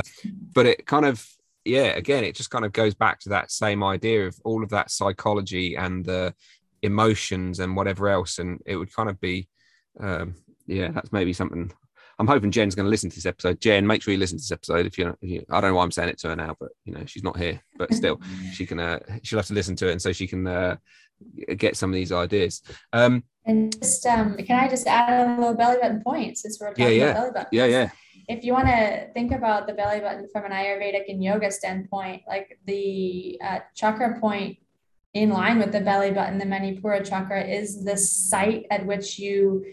[0.53, 1.25] but it kind of
[1.65, 4.69] yeah again it just kind of goes back to that same idea of all of
[4.69, 6.33] that psychology and the
[6.81, 8.39] emotions and whatever else.
[8.39, 9.47] And it would kind of be
[9.99, 10.35] um
[10.65, 11.71] yeah, that's maybe something.
[12.19, 13.59] I'm hoping Jen's going to listen to this episode.
[13.59, 14.85] Jen, make sure you listen to this episode.
[14.85, 16.69] If you, if you, I don't know why I'm saying it to her now, but
[16.85, 18.21] you know she's not here, but still,
[18.53, 18.79] she can.
[18.79, 20.75] Uh, she'll have to listen to it, and so she can uh,
[21.57, 22.61] get some of these ideas.
[22.91, 26.69] Um, and just um, can I just add a little belly button point since we're
[26.69, 27.03] talking yeah, yeah.
[27.05, 27.49] about belly button?
[27.51, 27.89] Yeah, yeah.
[28.29, 32.21] If you want to think about the belly button from an Ayurvedic and yoga standpoint,
[32.25, 34.57] like the uh, chakra point
[35.13, 39.65] in line with the belly button, the Manipura chakra is the site at which you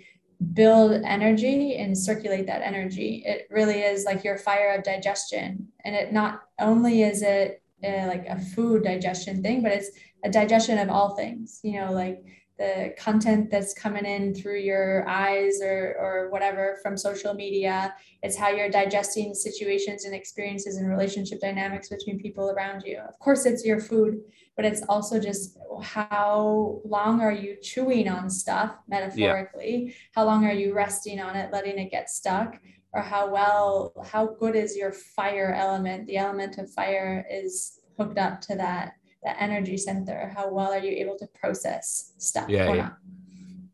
[0.55, 3.23] build energy and circulate that energy.
[3.27, 5.69] It really is like your fire of digestion.
[5.85, 9.91] And it not only is it uh, like a food digestion thing, but it's
[10.25, 12.25] a digestion of all things, you know, like
[12.59, 17.95] the content that's coming in through your eyes or, or whatever from social media.
[18.23, 22.99] It's how you're digesting situations and experiences and relationship dynamics between people around you.
[22.99, 24.21] Of course, it's your food,
[24.61, 29.85] but it's also just how long are you chewing on stuff metaphorically?
[29.87, 29.93] Yeah.
[30.15, 32.61] how long are you resting on it letting it get stuck?
[32.93, 36.07] Or how well how good is your fire element?
[36.09, 40.31] The element of fire is hooked up to that that energy center.
[40.37, 42.91] How well are you able to process stuff yeah yeah.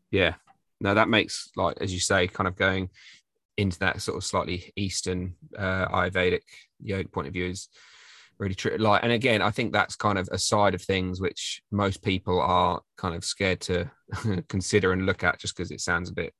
[0.09, 0.33] yeah.
[0.79, 2.89] No that makes like as you say kind of going
[3.57, 6.43] into that sort of slightly eastern uh ayurvedic
[6.81, 7.67] yoga point of view is
[8.39, 8.77] really true.
[8.77, 12.39] Like, and again, I think that's kind of a side of things which most people
[12.39, 13.89] are kind of scared to
[14.47, 16.33] consider and look at just because it sounds a bit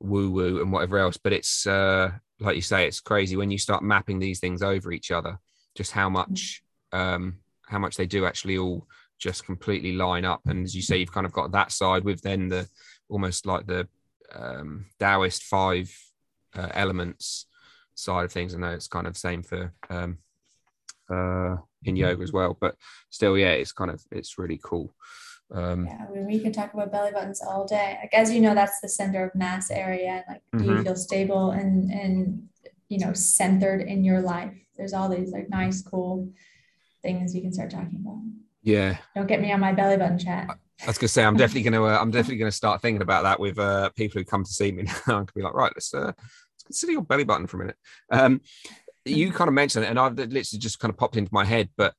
[0.00, 1.16] woo woo and whatever else.
[1.16, 2.10] But it's uh,
[2.40, 5.38] like you say, it's crazy when you start mapping these things over each other,
[5.74, 6.62] just how much
[6.92, 8.86] um, how much they do actually all
[9.18, 10.40] just completely line up.
[10.46, 12.68] And as you say, you've kind of got that side with then the
[13.08, 13.88] almost like the
[14.34, 15.94] um, Taoist five
[16.54, 17.46] uh, elements
[17.94, 18.54] side of things.
[18.54, 20.18] I know it's kind of same for um,
[21.10, 22.56] uh, in yoga as well.
[22.60, 22.76] But
[23.10, 24.94] still, yeah, it's kind of it's really cool.
[25.50, 27.98] Um, yeah, I mean, we can talk about belly buttons all day.
[28.02, 30.24] Like as you know, that's the center of mass area.
[30.28, 30.58] Like, mm-hmm.
[30.58, 30.82] do you mm-hmm.
[30.82, 32.48] feel stable and and
[32.88, 34.54] you know centered in your life?
[34.76, 36.30] There's all these like nice, cool
[37.02, 38.18] things you can start talking about.
[38.62, 38.98] Yeah.
[39.14, 40.48] Don't get me on my belly button chat.
[40.82, 43.40] I was gonna say I'm definitely gonna uh, I'm definitely gonna start thinking about that
[43.40, 45.20] with uh, people who come to see me now.
[45.20, 47.76] I can be like, right, let's uh, let's consider your belly button for a minute.
[48.10, 48.40] Um,
[49.08, 51.68] you kind of mentioned it, and I've literally just kind of popped into my head.
[51.76, 51.94] But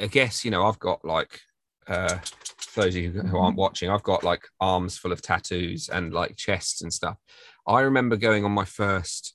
[0.00, 1.40] I guess you know, I've got like
[1.86, 2.18] uh,
[2.58, 6.12] for those of you who aren't watching, I've got like arms full of tattoos and
[6.12, 7.16] like chests and stuff.
[7.66, 9.34] I remember going on my first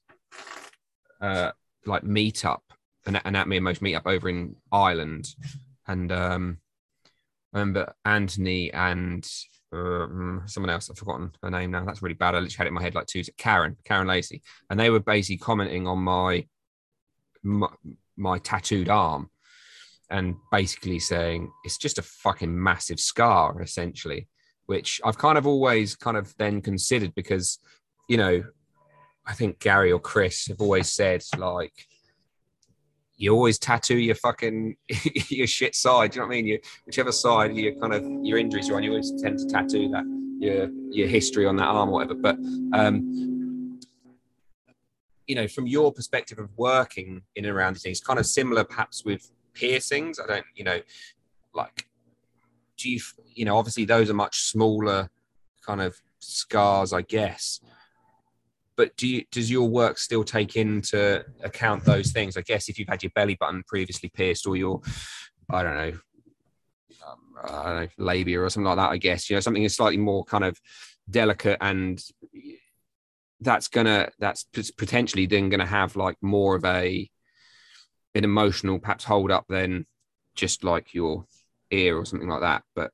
[1.22, 1.52] uh,
[1.86, 2.60] like meetup,
[3.06, 5.28] an Anatomy in Motion meetup over in Ireland.
[5.88, 6.58] and um,
[7.54, 9.28] I remember Anthony and
[9.72, 10.90] um, someone else.
[10.90, 11.86] I've forgotten her name now.
[11.86, 12.36] That's really bad.
[12.36, 13.24] I literally had it in my head like two.
[13.38, 16.46] Karen, Karen Lacey, and they were basically commenting on my
[17.44, 19.30] my, tattooed arm,
[20.10, 24.28] and basically saying it's just a fucking massive scar, essentially.
[24.66, 27.58] Which I've kind of always kind of then considered because,
[28.08, 28.44] you know,
[29.26, 31.74] I think Gary or Chris have always said like
[33.20, 34.76] you always tattoo your fucking
[35.30, 36.12] your shit side.
[36.12, 36.48] Do you know what I mean?
[36.48, 39.90] You whichever side your kind of your injuries are on, you always tend to tattoo
[39.90, 40.04] that
[40.40, 42.16] your your history on that arm or whatever.
[42.16, 42.38] But
[42.74, 43.39] um,
[45.30, 48.66] you know, from your perspective of working in and around these things, kind of similar
[48.66, 50.20] perhaps with piercings.
[50.20, 50.82] I don't, you know,
[51.54, 51.88] like
[52.78, 53.00] do you
[53.34, 55.10] you know, obviously those are much smaller
[55.66, 57.62] kind of scars, I guess
[58.80, 62.38] but do you, does your work still take into account those things?
[62.38, 64.80] I guess if you've had your belly button previously pierced or your,
[65.50, 66.00] I don't know,
[67.06, 69.76] um, I don't know, labia or something like that, I guess, you know, something is
[69.76, 70.58] slightly more kind of
[71.10, 72.02] delicate and
[73.42, 74.46] that's gonna, that's
[74.78, 77.10] potentially then gonna have like more of a,
[78.16, 79.86] an emotional perhaps hold up than
[80.36, 81.26] just like your
[81.72, 82.64] ear or something like that.
[82.76, 82.92] But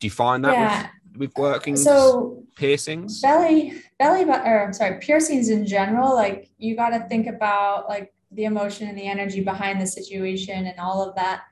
[0.00, 0.88] do you find that yeah.
[1.16, 3.22] with working so piercings?
[3.22, 8.12] belly belly or i'm sorry piercings in general like you got to think about like
[8.36, 11.42] the emotion and the energy behind the situation and all of that.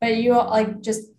[0.00, 1.10] But you like just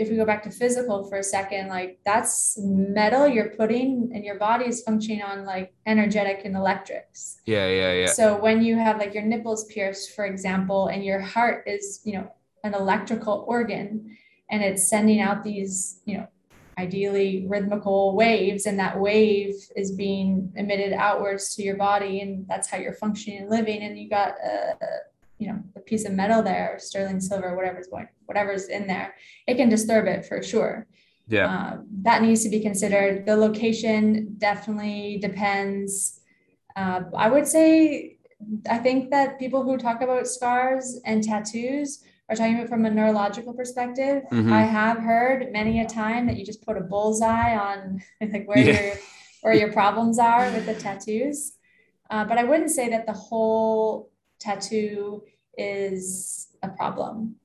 [0.00, 4.24] if we go back to physical for a second like that's metal you're putting and
[4.24, 7.36] your body is functioning on like energetic and electrics.
[7.44, 8.06] Yeah yeah yeah.
[8.06, 12.14] So when you have like your nipples pierced for example and your heart is you
[12.14, 12.32] know
[12.64, 14.16] an electrical organ
[14.50, 16.26] and it's sending out these you know
[16.78, 22.68] ideally rhythmical waves and that wave is being emitted outwards to your body and that's
[22.70, 24.72] how you're functioning and living and you got a,
[25.40, 29.14] you know a piece of metal there or sterling silver whatever's going whatever's in there
[29.46, 30.86] it can disturb it for sure
[31.26, 36.20] yeah um, that needs to be considered the location definitely depends
[36.76, 38.16] uh, i would say
[38.70, 42.90] i think that people who talk about scars and tattoos are talking about from a
[42.90, 44.22] neurological perspective.
[44.30, 44.52] Mm-hmm.
[44.52, 48.58] I have heard many a time that you just put a bullseye on like where
[48.58, 48.80] yeah.
[48.80, 48.94] your
[49.40, 51.54] where your problems are with the tattoos.
[52.08, 54.09] Uh, but I wouldn't say that the whole
[54.40, 55.22] tattoo
[55.56, 57.36] is a problem.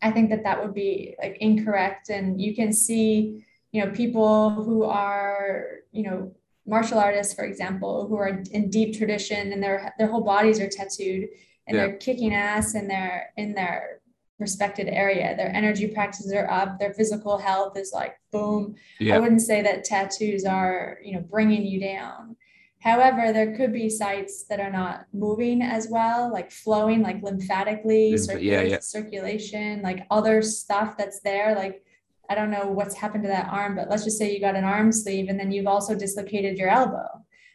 [0.00, 2.08] I think that that would be like incorrect.
[2.10, 6.32] And you can see, you know, people who are, you know,
[6.66, 10.68] martial artists, for example, who are in deep tradition and their their whole bodies are
[10.68, 11.28] tattooed
[11.66, 11.86] and yeah.
[11.86, 14.00] they're kicking ass and they're in their
[14.38, 15.36] respected area.
[15.36, 16.78] Their energy practices are up.
[16.78, 18.74] Their physical health is like boom.
[19.00, 22.36] I wouldn't say that tattoos are, you know, bringing you down.
[22.82, 28.16] However, there could be sites that are not moving as well, like flowing, like lymphatically,
[28.40, 28.78] yeah, yeah.
[28.80, 31.54] circulation, like other stuff that's there.
[31.54, 31.84] Like,
[32.28, 34.64] I don't know what's happened to that arm, but let's just say you got an
[34.64, 37.06] arm sleeve and then you've also dislocated your elbow.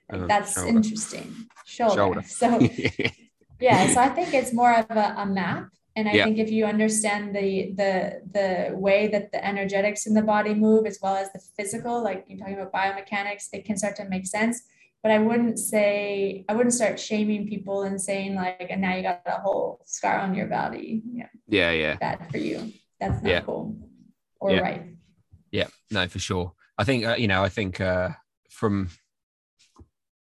[0.10, 0.78] Like, uh, that's shoulder.
[0.78, 1.36] interesting.
[1.66, 1.96] Shoulder.
[1.96, 2.24] shoulder.
[2.24, 2.60] So,
[3.60, 6.24] yeah, so I think it's more of a, a map and I yeah.
[6.26, 10.86] think if you understand the the the way that the energetics in the body move
[10.86, 14.28] as well as the physical, like you're talking about biomechanics, it can start to make
[14.28, 14.62] sense.
[15.08, 19.04] But I wouldn't say I wouldn't start shaming people and saying like, and now you
[19.04, 21.02] got a whole scar on your body.
[21.14, 21.28] Yeah.
[21.48, 21.96] Yeah, yeah.
[21.96, 22.74] Bad for you.
[23.00, 23.40] That's not yeah.
[23.40, 23.78] cool
[24.42, 24.60] or yeah.
[24.60, 24.84] right.
[25.50, 26.52] Yeah, no, for sure.
[26.78, 27.42] I think uh, you know.
[27.42, 28.10] I think uh,
[28.50, 28.90] from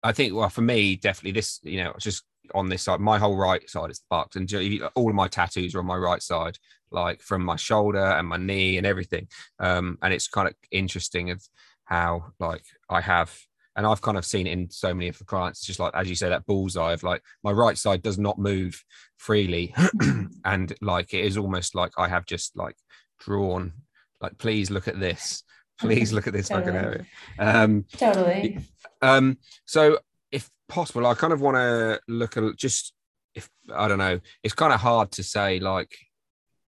[0.03, 2.25] I think well for me definitely this you know just
[2.55, 3.01] on this side.
[3.01, 4.53] My whole right side is fucked, and
[4.95, 6.59] all of my tattoos are on my right side,
[6.91, 9.29] like from my shoulder and my knee and everything.
[9.59, 11.43] Um, and it's kind of interesting of
[11.85, 13.35] how like I have,
[13.77, 15.95] and I've kind of seen it in so many of the clients, It's just like
[15.95, 18.83] as you say, that bullseye of like my right side does not move
[19.19, 19.75] freely,
[20.45, 22.77] and like it is almost like I have just like
[23.21, 23.73] drawn,
[24.21, 25.43] like please look at this.
[25.79, 26.73] Please look at this totally.
[26.73, 27.07] fucking area.
[27.39, 28.61] Um, totally.
[29.03, 29.99] Um, so
[30.33, 31.07] if possible.
[31.07, 32.93] I kind of want to look at just
[33.35, 34.21] if I don't know.
[34.43, 35.95] It's kind of hard to say like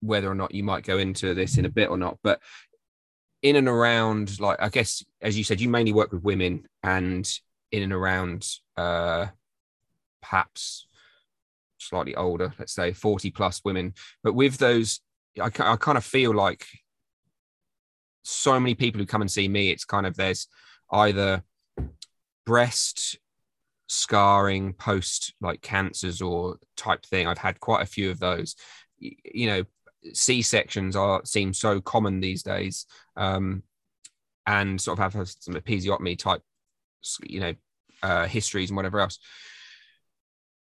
[0.00, 2.40] whether or not you might go into this in a bit or not, but
[3.44, 7.30] in and around like I guess as you said, you mainly work with women and
[7.70, 9.26] in and around uh
[10.22, 10.88] perhaps
[11.78, 13.92] slightly older, let's say 40 plus women.
[14.22, 15.00] But with those,
[15.38, 16.66] I, I kind of feel like
[18.22, 20.48] so many people who come and see me, it's kind of there's
[20.90, 21.42] either
[22.46, 23.18] breast
[23.86, 27.26] scarring post like cancers or type thing.
[27.26, 28.56] I've had quite a few of those.
[28.98, 29.64] You know,
[30.12, 32.86] C sections are seem so common these days,
[33.16, 33.62] um,
[34.46, 36.42] and sort of have some episiotomy type,
[37.22, 37.54] you know,
[38.02, 39.18] uh, histories and whatever else.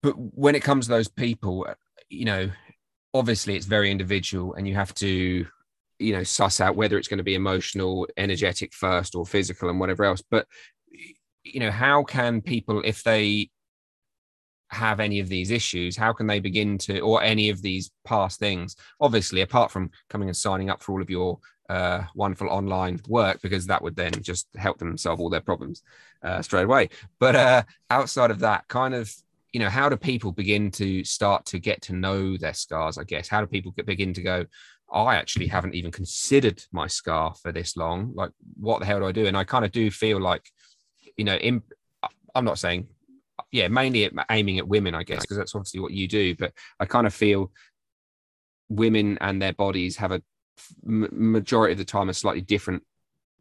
[0.02, 1.74] But when it comes to those people, uh,
[2.08, 2.50] you know,
[3.14, 5.46] obviously it's very individual and you have to
[5.98, 9.80] you know suss out whether it's going to be emotional energetic first or physical and
[9.80, 10.46] whatever else but
[11.42, 13.50] you know how can people if they
[14.70, 18.38] have any of these issues how can they begin to or any of these past
[18.38, 18.76] things?
[19.00, 23.40] Obviously apart from coming and signing up for all of your uh, wonderful online work
[23.42, 25.82] because that would then just help them solve all their problems
[26.22, 26.88] uh, straight away.
[27.18, 29.12] But uh, outside of that kind of
[29.52, 33.04] you know how do people begin to start to get to know their scars i
[33.04, 33.28] guess?
[33.28, 34.46] How do people begin to go
[34.92, 38.12] i actually haven't even considered my scar for this long.
[38.14, 39.26] Like what the hell do i do?
[39.26, 40.48] And i kind of do feel like
[41.16, 41.62] you know in,
[42.34, 42.86] i'm not saying
[43.53, 46.84] yeah mainly aiming at women i guess because that's obviously what you do but i
[46.84, 47.51] kind of feel
[48.68, 50.22] women and their bodies have a
[50.84, 52.82] majority of the time a slightly different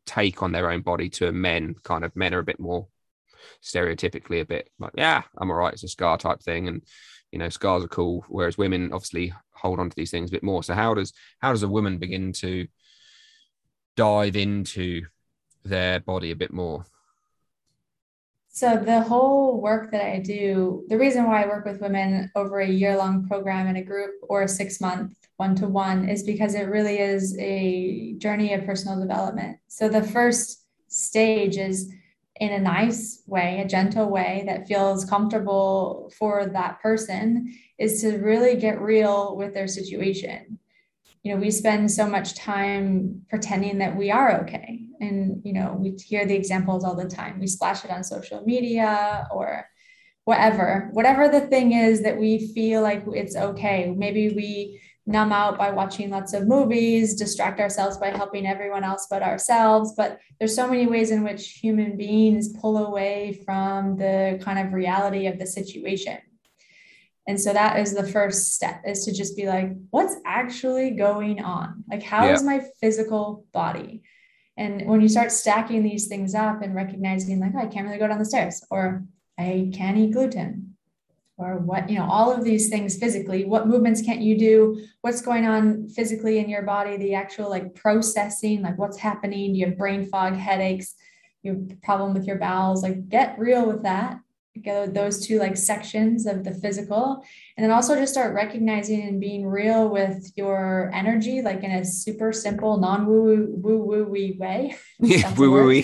[0.05, 2.88] take on their own body to men kind of men are a bit more
[3.64, 5.74] stereotypically a bit like, yeah, I'm all right.
[5.74, 6.68] It's a scar type thing.
[6.68, 6.84] And,
[7.32, 8.26] you know, scars are cool.
[8.28, 10.64] Whereas women obviously hold on to these things a bit more.
[10.64, 12.68] So how does, how does a woman begin to
[13.95, 15.03] dive into
[15.64, 16.86] their body a bit more?
[18.60, 22.60] So the whole work that I do, the reason why I work with women over
[22.60, 26.24] a year long program in a group or a six month one to one is
[26.24, 29.60] because it really is a journey of personal development.
[29.70, 31.89] So the first stage is
[32.36, 38.18] in a nice way, a gentle way that feels comfortable for that person is to
[38.18, 40.59] really get real with their situation.
[41.24, 44.80] You know, we spend so much time pretending that we are okay.
[45.01, 47.39] And, you know, we hear the examples all the time.
[47.39, 49.67] We splash it on social media or
[50.24, 53.93] whatever, whatever the thing is that we feel like it's okay.
[53.97, 59.07] Maybe we numb out by watching lots of movies, distract ourselves by helping everyone else
[59.09, 59.93] but ourselves.
[59.97, 64.74] But there's so many ways in which human beings pull away from the kind of
[64.74, 66.20] reality of the situation.
[67.30, 71.43] And so that is the first step is to just be like, what's actually going
[71.43, 71.84] on?
[71.88, 72.34] Like, how yeah.
[72.34, 74.01] is my physical body?
[74.57, 77.99] And when you start stacking these things up and recognizing, like, oh, I can't really
[77.99, 79.03] go down the stairs, or
[79.38, 80.75] I can't eat gluten,
[81.38, 85.21] or what you know all of these things physically what movements can't you do what's
[85.21, 89.65] going on physically in your body the actual like processing like what's happening do you
[89.67, 90.95] have brain fog headaches
[91.43, 94.19] you have problem with your bowels like get real with that
[94.64, 97.24] those two like sections of the physical.
[97.57, 101.84] And then also just start recognizing and being real with your energy like in a
[101.84, 105.84] super simple non woo woo woo woo way yeah woo woo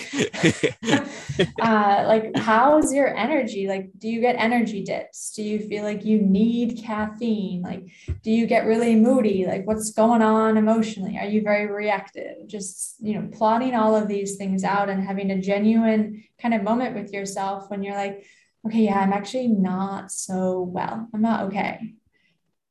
[1.60, 3.68] uh like how's your energy?
[3.68, 5.32] Like do you get energy dips?
[5.34, 7.62] Do you feel like you need caffeine?
[7.62, 7.84] Like
[8.22, 9.46] do you get really moody?
[9.46, 11.18] Like what's going on emotionally?
[11.18, 12.46] Are you very reactive?
[12.46, 16.62] Just you know plotting all of these things out and having a genuine kind of
[16.62, 18.24] moment with yourself when you're like
[18.66, 21.08] okay, yeah, I'm actually not so well.
[21.12, 21.94] I'm not okay.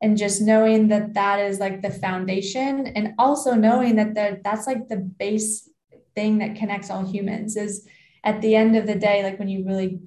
[0.01, 4.67] And just knowing that that is like the foundation, and also knowing that the, that's
[4.67, 5.69] like the base
[6.13, 7.87] thing that connects all humans is
[8.23, 9.99] at the end of the day, like when you really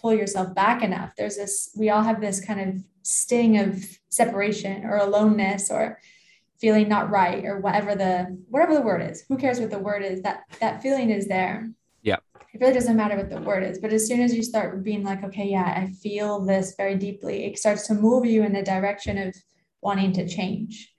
[0.00, 4.84] pull yourself back enough, there's this, we all have this kind of sting of separation
[4.84, 6.00] or aloneness or
[6.60, 10.04] feeling not right or whatever the whatever the word is who cares what the word
[10.04, 11.70] is that that feeling is there
[12.52, 15.02] it really doesn't matter what the word is but as soon as you start being
[15.04, 18.62] like okay yeah i feel this very deeply it starts to move you in the
[18.62, 19.34] direction of
[19.82, 20.92] wanting to change.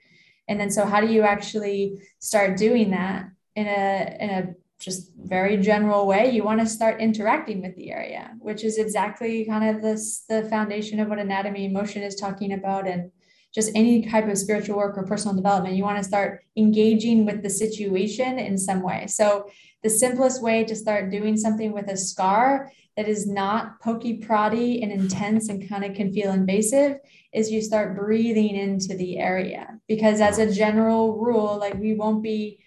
[0.48, 3.26] And then so how do you actually start doing that
[3.56, 6.32] in a in a just very general way?
[6.32, 10.44] You want to start interacting with the area which is exactly kind of this the
[10.50, 13.12] foundation of what Anatomy in Motion is talking about and
[13.54, 15.76] just any type of spiritual work or personal development.
[15.76, 19.08] You want to start engaging with the situation in some way.
[19.08, 19.50] So
[19.84, 24.84] the simplest way to start doing something with a scar that is not pokey proddy
[24.84, 26.98] and intense and kind of can feel invasive
[27.34, 29.80] is you start breathing into the area.
[29.88, 32.60] Because as a general rule like we won't be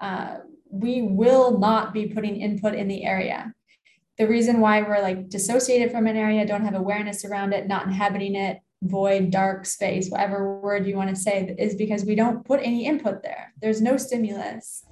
[0.00, 0.38] uh,
[0.70, 3.52] we will not be putting input in the area.
[4.18, 7.86] The reason why we're like dissociated from an area don't have awareness around it not
[7.86, 12.44] inhabiting it void dark space whatever word you want to say is because we don't
[12.46, 13.52] put any input there.
[13.60, 14.84] There's no stimulus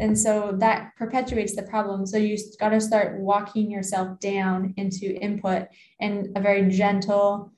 [0.00, 2.06] and so that perpetuates the problem.
[2.06, 5.68] So you got to start walking yourself down into input
[6.00, 7.52] in a very gentle,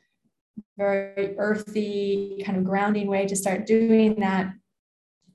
[0.76, 4.52] very earthy, kind of grounding way to start doing that.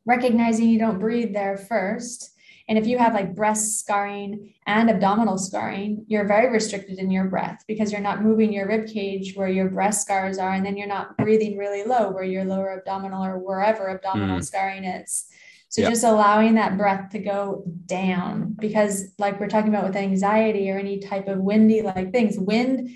[0.05, 2.31] Recognizing you don't breathe there first.
[2.69, 7.25] And if you have like breast scarring and abdominal scarring, you're very restricted in your
[7.25, 10.75] breath because you're not moving your rib cage where your breast scars are, and then
[10.75, 14.43] you're not breathing really low where your lower abdominal or wherever abdominal mm.
[14.43, 15.27] scarring is.
[15.69, 15.91] So yep.
[15.91, 20.77] just allowing that breath to go down because like we're talking about with anxiety or
[20.77, 22.89] any type of windy like things, wind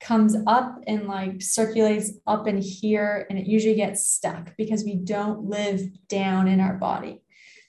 [0.00, 4.96] comes up and like circulates up in here and it usually gets stuck because we
[4.96, 7.22] don't live down in our body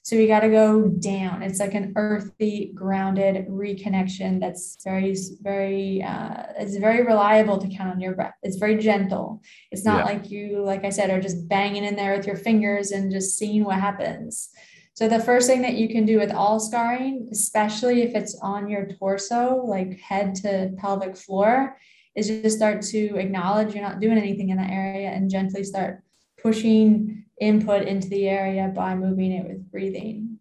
[0.08, 1.44] so we got to go down.
[1.44, 7.96] It's like an earthy grounded reconnection that's very very uh, it's very reliable to count
[7.96, 8.36] on your breath.
[8.42, 9.42] It's very gentle.
[9.70, 10.06] It's not yeah.
[10.06, 13.38] like you like i said are just banging in there with your fingers and just
[13.38, 14.48] seeing what happens.
[14.94, 18.70] So the first thing that you can do with all scarring especially if it's on
[18.70, 21.78] your torso like head to pelvic floor
[22.16, 26.02] is just start to acknowledge you're not doing anything in that area and gently start
[26.42, 30.40] pushing input into the area by moving it with breathing.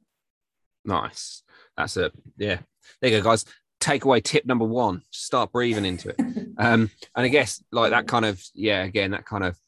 [0.84, 1.42] Nice.
[1.76, 2.12] That's it.
[2.36, 2.58] Yeah.
[3.00, 3.44] There you go, guys.
[3.80, 6.16] Takeaway tip number one: start breathing into it.
[6.58, 9.58] um, and I guess like that kind of yeah, again, that kind of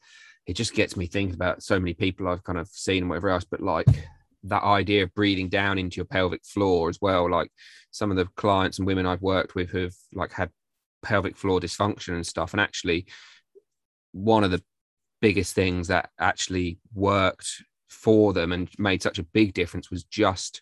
[0.47, 3.29] it just gets me thinking about so many people I've kind of seen and whatever
[3.29, 3.43] else.
[3.43, 3.87] But like
[4.43, 7.29] that idea of breathing down into your pelvic floor as well.
[7.29, 7.51] Like
[7.91, 10.49] some of the clients and women I've worked with who've like had
[11.03, 12.53] pelvic floor dysfunction and stuff.
[12.53, 13.05] And actually,
[14.11, 14.63] one of the
[15.21, 20.61] biggest things that actually worked for them and made such a big difference was just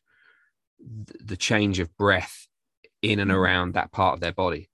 [0.79, 2.47] the change of breath
[3.01, 3.39] in and mm-hmm.
[3.39, 4.69] around that part of their body.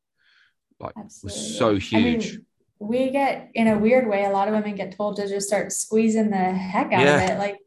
[0.80, 1.40] Like Absolutely.
[1.40, 2.26] was so huge.
[2.26, 2.46] I mean,
[2.80, 5.72] we get in a weird way, a lot of women get told to just start
[5.72, 7.24] squeezing the heck out yeah.
[7.24, 7.38] of it.
[7.40, 7.58] Like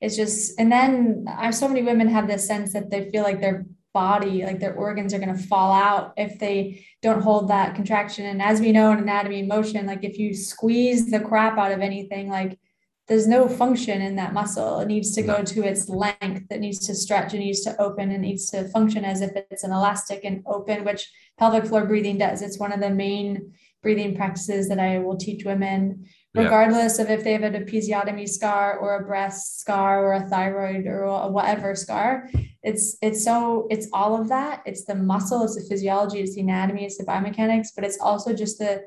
[0.00, 3.40] it's just, and then I so many women have this sense that they feel like
[3.40, 3.66] their
[3.96, 8.26] body, like their organs are going to fall out if they don't hold that contraction.
[8.26, 11.72] And as we know in Anatomy in Motion, like if you squeeze the crap out
[11.72, 12.58] of anything, like
[13.08, 14.80] there's no function in that muscle.
[14.80, 16.46] It needs to go to its length.
[16.50, 17.32] It needs to stretch.
[17.32, 18.10] It needs to open.
[18.10, 22.18] It needs to function as if it's an elastic and open, which pelvic floor breathing
[22.18, 22.42] does.
[22.42, 26.06] It's one of the main breathing practices that I will teach women
[26.36, 27.04] regardless yeah.
[27.04, 31.04] of if they have an episiotomy scar or a breast scar or a thyroid or
[31.04, 32.28] a whatever scar.
[32.62, 34.62] It's it's so it's all of that.
[34.66, 38.32] It's the muscle, it's the physiology, it's the anatomy, it's the biomechanics, but it's also
[38.32, 38.84] just the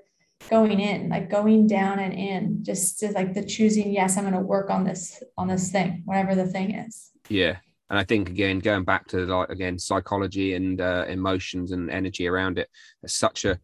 [0.49, 4.41] going in, like going down and in, just to like the choosing, yes, I'm gonna
[4.41, 7.11] work on this on this thing, whatever the thing is.
[7.29, 7.57] Yeah.
[7.89, 12.27] And I think again, going back to like again psychology and uh, emotions and energy
[12.27, 12.69] around it,
[13.01, 13.59] it's such a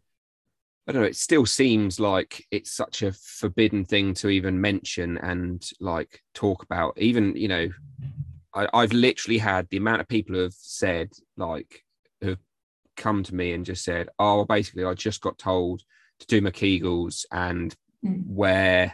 [0.87, 5.17] I don't know, it still seems like it's such a forbidden thing to even mention
[5.17, 6.97] and like talk about.
[6.97, 7.69] Even, you know,
[8.53, 11.83] I, I've literally had the amount of people who have said, like,
[12.21, 12.39] who've
[12.95, 15.81] come to me and just said, Oh, basically, I just got told
[16.19, 17.75] to do my Kegels and
[18.05, 18.23] mm.
[18.27, 18.93] wear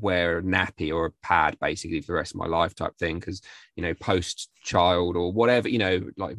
[0.00, 3.18] wear a nappy or a pad basically for the rest of my life type thing
[3.20, 3.40] because
[3.76, 6.36] you know post child or whatever you know like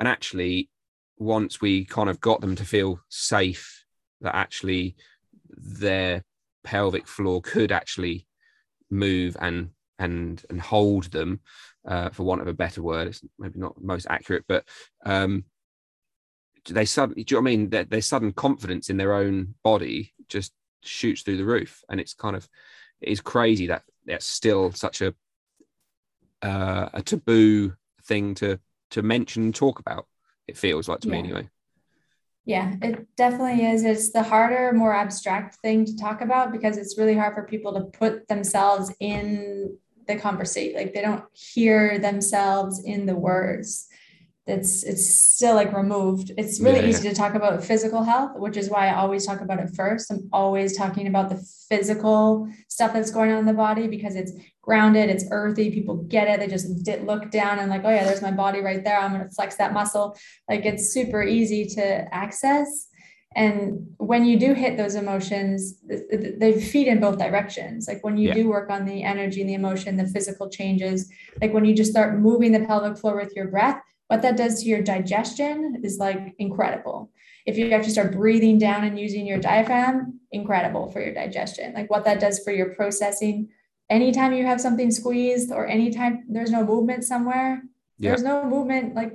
[0.00, 0.68] and actually
[1.18, 3.84] once we kind of got them to feel safe
[4.20, 4.96] that actually
[5.48, 6.24] their
[6.64, 8.26] pelvic floor could actually
[8.90, 11.40] move and and and hold them
[11.86, 13.08] uh, for want of a better word.
[13.08, 14.64] It's maybe not most accurate but
[15.04, 15.44] um
[16.68, 17.70] they suddenly do you know what i mean?
[17.70, 20.52] Their, their sudden confidence in their own body just
[20.82, 21.82] shoots through the roof.
[21.88, 22.48] And it's kind of
[23.00, 25.14] it is crazy that that's still such a
[26.42, 28.58] uh, a taboo thing to
[28.90, 30.06] to mention and talk about
[30.48, 31.12] it feels like to yeah.
[31.12, 31.48] me anyway.
[32.44, 33.84] Yeah, it definitely is.
[33.84, 37.72] It's the harder, more abstract thing to talk about because it's really hard for people
[37.74, 39.78] to put themselves in
[40.08, 40.76] the conversation.
[40.76, 43.88] Like they don't hear themselves in the words
[44.46, 46.32] it's it's still like removed.
[46.36, 49.40] It's really yeah, easy to talk about physical health which is why i always talk
[49.40, 50.10] about it first.
[50.10, 54.32] I'm always talking about the physical stuff that's going on in the body because it's
[54.60, 58.04] grounded it's earthy people get it they just did look down and like oh yeah
[58.04, 60.16] there's my body right there i'm going to flex that muscle.
[60.48, 62.88] Like it's super easy to access.
[63.34, 67.86] And when you do hit those emotions they feed in both directions.
[67.88, 68.34] Like when you yeah.
[68.34, 71.92] do work on the energy and the emotion the physical changes like when you just
[71.92, 75.98] start moving the pelvic floor with your breath what that does to your digestion is
[75.98, 77.10] like incredible.
[77.46, 81.74] If you actually start breathing down and using your diaphragm, incredible for your digestion.
[81.74, 83.48] Like what that does for your processing.
[83.90, 87.62] Anytime you have something squeezed or anytime there's no movement somewhere,
[87.98, 88.10] yeah.
[88.10, 89.12] there's no movement like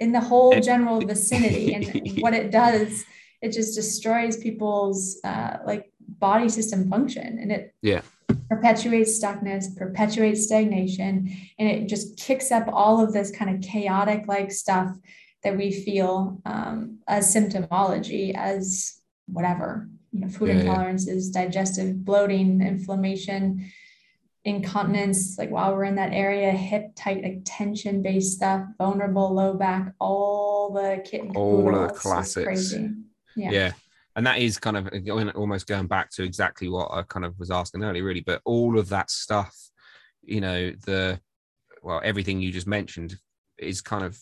[0.00, 1.74] in the whole general vicinity.
[1.74, 3.04] and what it does,
[3.42, 8.00] it just destroys people's uh, like body system function and it yeah
[8.48, 14.24] perpetuates stuckness, perpetuates stagnation, and it just kicks up all of this kind of chaotic
[14.26, 14.96] like stuff
[15.44, 21.44] that we feel um, as symptomology, as whatever, you know, food yeah, intolerances, yeah.
[21.44, 23.70] digestive bloating, inflammation,
[24.44, 29.54] incontinence, like while we're in that area, hip tight, like tension based stuff, vulnerable low
[29.54, 32.74] back, all the kit and all the classics.
[33.36, 33.50] Yeah.
[33.50, 33.72] yeah
[34.18, 34.90] and that is kind of
[35.36, 38.20] almost going back to exactly what I kind of was asking earlier, really.
[38.20, 39.56] But all of that stuff,
[40.24, 41.20] you know, the
[41.84, 43.14] well, everything you just mentioned
[43.58, 44.18] is kind of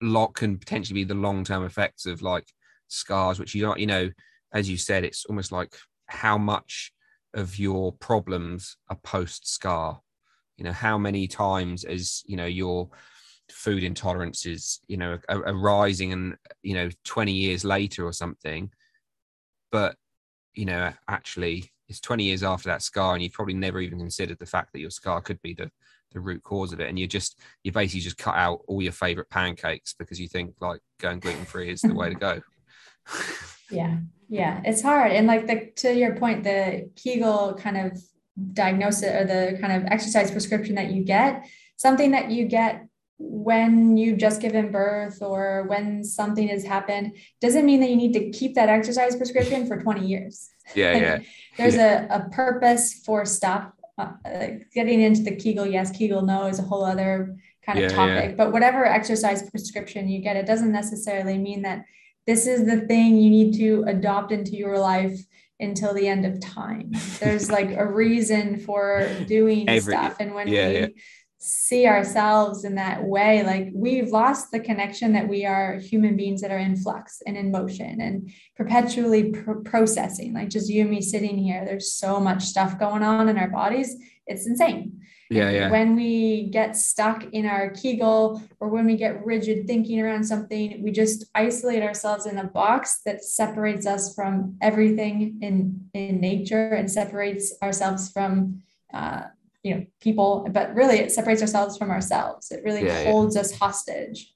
[0.00, 2.48] lot can potentially be the long term effects of like
[2.88, 4.08] scars, which you know, you know,
[4.54, 5.74] as you said, it's almost like
[6.06, 6.90] how much
[7.34, 10.00] of your problems are post scar.
[10.56, 12.88] You know, how many times as you know your
[13.50, 18.70] food intolerances, you know, are, are rising, and you know, twenty years later or something,
[19.70, 19.96] but
[20.54, 24.38] you know, actually, it's twenty years after that scar, and you've probably never even considered
[24.38, 25.70] the fact that your scar could be the
[26.12, 26.88] the root cause of it.
[26.88, 30.54] And you're just you basically just cut out all your favorite pancakes because you think
[30.60, 32.40] like going gluten free is the way to go.
[33.72, 33.98] Yeah.
[34.28, 34.60] Yeah.
[34.64, 35.12] It's hard.
[35.12, 38.02] And like the to your point the kegel kind of
[38.52, 41.46] diagnosis or the kind of exercise prescription that you get
[41.76, 42.86] something that you get
[43.22, 48.14] when you've just given birth or when something has happened doesn't mean that you need
[48.14, 51.18] to keep that exercise prescription for 20 years yeah yeah
[51.58, 52.06] there's yeah.
[52.10, 54.08] A, a purpose for stuff uh,
[54.74, 58.34] getting into the kegel yes kegel no is a whole other kind of topic yeah.
[58.36, 61.84] but whatever exercise prescription you get it doesn't necessarily mean that
[62.26, 65.20] this is the thing you need to adopt into your life
[65.60, 66.90] until the end of time.
[67.18, 70.16] There's like a reason for doing Every, stuff.
[70.18, 70.86] And when yeah, we yeah.
[71.42, 76.42] See ourselves in that way, like we've lost the connection that we are human beings
[76.42, 80.34] that are in flux and in motion and perpetually pr- processing.
[80.34, 83.48] Like just you and me sitting here, there's so much stuff going on in our
[83.48, 83.96] bodies.
[84.26, 85.00] It's insane.
[85.30, 85.70] Yeah, yeah.
[85.70, 90.82] When we get stuck in our Kegel or when we get rigid thinking around something,
[90.82, 96.70] we just isolate ourselves in a box that separates us from everything in in nature
[96.74, 98.60] and separates ourselves from
[98.92, 99.22] uh,
[99.62, 100.46] you know people.
[100.50, 102.50] But really, it separates ourselves from ourselves.
[102.50, 103.42] It really yeah, holds yeah.
[103.42, 104.34] us hostage.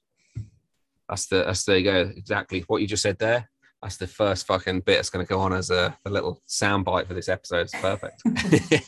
[1.09, 2.11] That's the that's there you go.
[2.15, 3.49] Exactly what you just said there
[3.85, 7.07] that's the first fucking bit that's going to go on as a, a little soundbite
[7.07, 7.67] for this episode.
[7.71, 8.19] It's perfect.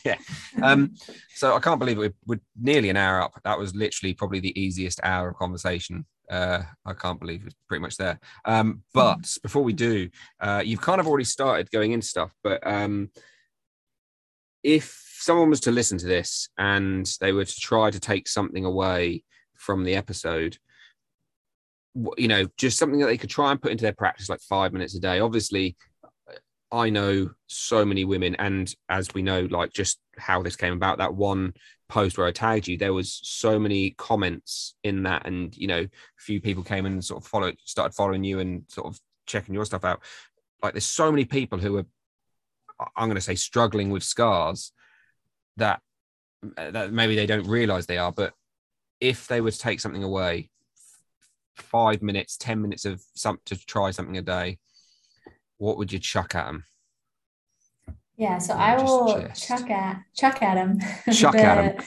[0.04, 0.16] yeah.
[0.60, 0.94] um,
[1.36, 2.14] so I can't believe it.
[2.26, 3.40] We're, nearly an hour up.
[3.44, 6.04] That was literally probably the easiest hour of conversation.
[6.28, 8.18] Uh, I can't believe it's pretty much there.
[8.44, 10.10] Um, but before we do,
[10.40, 12.32] uh, you've kind of already started going into stuff.
[12.42, 13.10] But um,
[14.64, 18.64] if someone was to listen to this and they were to try to take something
[18.64, 20.56] away from the episode,
[22.16, 24.72] you know, just something that they could try and put into their practice like five
[24.72, 25.18] minutes a day.
[25.18, 25.76] Obviously,
[26.70, 30.98] I know so many women, and as we know, like just how this came about,
[30.98, 31.54] that one
[31.88, 35.80] post where I tagged you, there was so many comments in that, and you know,
[35.80, 35.88] a
[36.18, 39.64] few people came and sort of followed, started following you and sort of checking your
[39.64, 40.02] stuff out.
[40.62, 41.86] Like, there's so many people who are,
[42.96, 44.72] I'm going to say, struggling with scars
[45.58, 45.80] that
[46.56, 48.32] that maybe they don't realize they are, but
[49.00, 50.50] if they were to take something away
[51.56, 54.58] five minutes, 10 minutes of some to try something a day,
[55.58, 56.64] what would you chuck at them?
[58.16, 59.46] Yeah, so I will just...
[59.46, 60.78] chuck at chuck at them.
[61.12, 61.78] Chuck the, at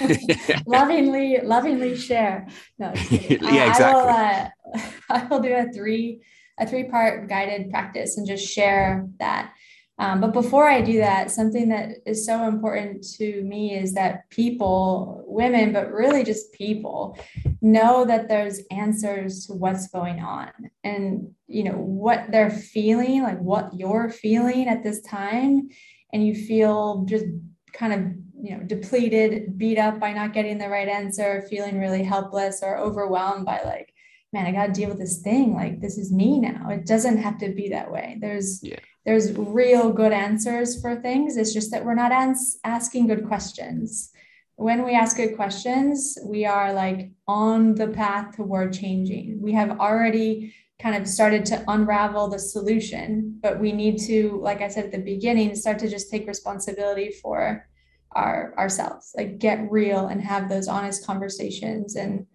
[0.00, 0.62] them.
[0.66, 2.48] lovingly, lovingly share.
[2.78, 3.84] No, yeah, exactly.
[3.84, 6.22] I will, uh, I will do a three
[6.58, 9.52] a three part guided practice and just share that
[9.98, 14.30] um, but before I do that, something that is so important to me is that
[14.30, 17.18] people, women, but really just people,
[17.60, 20.50] know that there's answers to what's going on.
[20.84, 25.68] And you know what they're feeling, like what you're feeling at this time,
[26.12, 27.26] and you feel just
[27.72, 28.00] kind of
[28.40, 32.78] you know depleted, beat up by not getting the right answer, feeling really helpless or
[32.78, 33.92] overwhelmed by like
[34.32, 35.54] man, I got to deal with this thing.
[35.54, 36.68] Like this is me now.
[36.70, 38.18] It doesn't have to be that way.
[38.20, 41.38] There's yeah there's real good answers for things.
[41.38, 44.10] It's just that we're not ans- asking good questions.
[44.56, 49.40] When we ask good questions, we are like on the path toward changing.
[49.40, 54.60] We have already kind of started to unravel the solution, but we need to, like
[54.60, 57.66] I said at the beginning, start to just take responsibility for
[58.12, 62.26] our ourselves, like get real and have those honest conversations and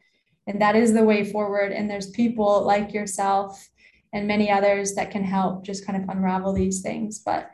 [0.47, 3.69] and that is the way forward and there's people like yourself
[4.11, 7.19] and many others that can help just kind of unravel these things.
[7.19, 7.49] But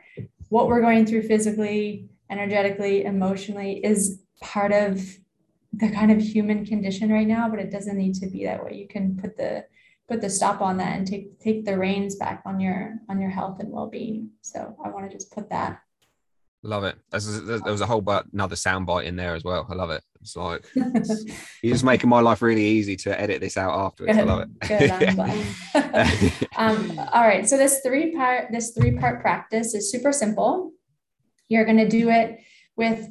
[0.48, 5.02] what we're going through physically, energetically, emotionally is part of
[5.72, 8.74] the kind of human condition right now, but it doesn't need to be that way.
[8.74, 9.64] You can put the
[10.08, 13.30] put the stop on that and take take the reins back on your on your
[13.30, 14.30] health and well-being.
[14.42, 15.80] So I want to just put that
[16.62, 16.96] Love it.
[17.10, 19.66] There's, there was a whole but another soundbite in there as well.
[19.70, 20.02] I love it.
[20.20, 21.24] It's like it's,
[21.62, 24.16] you're just making my life really easy to edit this out afterwards.
[24.16, 24.48] Good, I love
[25.74, 26.48] it.
[26.56, 27.48] Um, all right.
[27.48, 30.72] So this three part this three part practice is super simple.
[31.48, 32.40] You're going to do it
[32.76, 33.08] with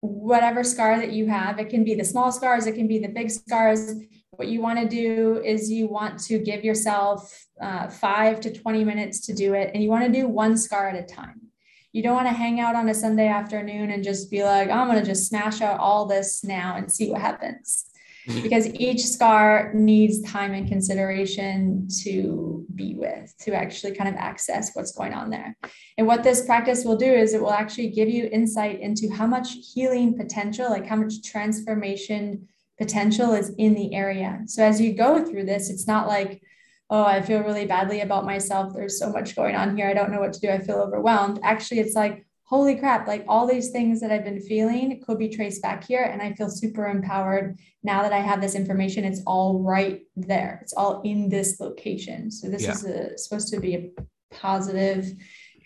[0.00, 1.60] whatever scar that you have.
[1.60, 2.66] It can be the small scars.
[2.66, 3.92] It can be the big scars.
[4.30, 8.84] What you want to do is you want to give yourself uh, five to 20
[8.84, 11.47] minutes to do it, and you want to do one scar at a time
[11.92, 14.72] you don't want to hang out on a Sunday afternoon and just be like, oh,
[14.72, 17.88] I'm going to just smash out all this now and see what happens.
[18.28, 18.42] Mm-hmm.
[18.42, 24.74] because each scar needs time and consideration to be with, to actually kind of access
[24.74, 25.56] what's going on there.
[25.96, 29.26] And what this practice will do is it will actually give you insight into how
[29.26, 34.40] much healing potential, like how much transformation potential is in the area.
[34.44, 36.42] So as you go through this, it's not like,
[36.90, 38.72] oh, I feel really badly about myself.
[38.74, 39.88] There's so much going on here.
[39.88, 40.48] I don't know what to do.
[40.48, 41.40] I feel overwhelmed.
[41.42, 45.28] Actually, it's like, holy crap, like all these things that I've been feeling could be
[45.28, 46.04] traced back here.
[46.04, 49.04] And I feel super empowered now that I have this information.
[49.04, 52.30] It's all right there, it's all in this location.
[52.30, 52.70] So, this yeah.
[52.70, 53.90] is a, supposed to be a
[54.34, 55.12] positive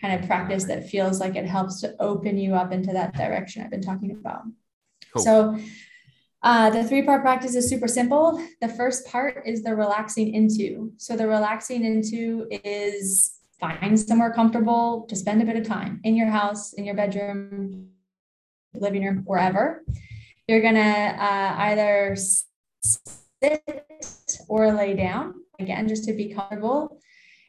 [0.01, 3.63] kind of practice that feels like it helps to open you up into that direction
[3.63, 4.41] I've been talking about.
[5.13, 5.23] Cool.
[5.23, 5.57] So,
[6.43, 8.41] uh, the three part practice is super simple.
[8.61, 10.91] The first part is the relaxing into.
[10.97, 16.15] So, the relaxing into is find somewhere comfortable to spend a bit of time in
[16.15, 17.87] your house, in your bedroom,
[18.73, 19.85] living room, wherever.
[20.47, 22.17] You're going to uh, either
[22.83, 26.99] sit or lay down, again, just to be comfortable.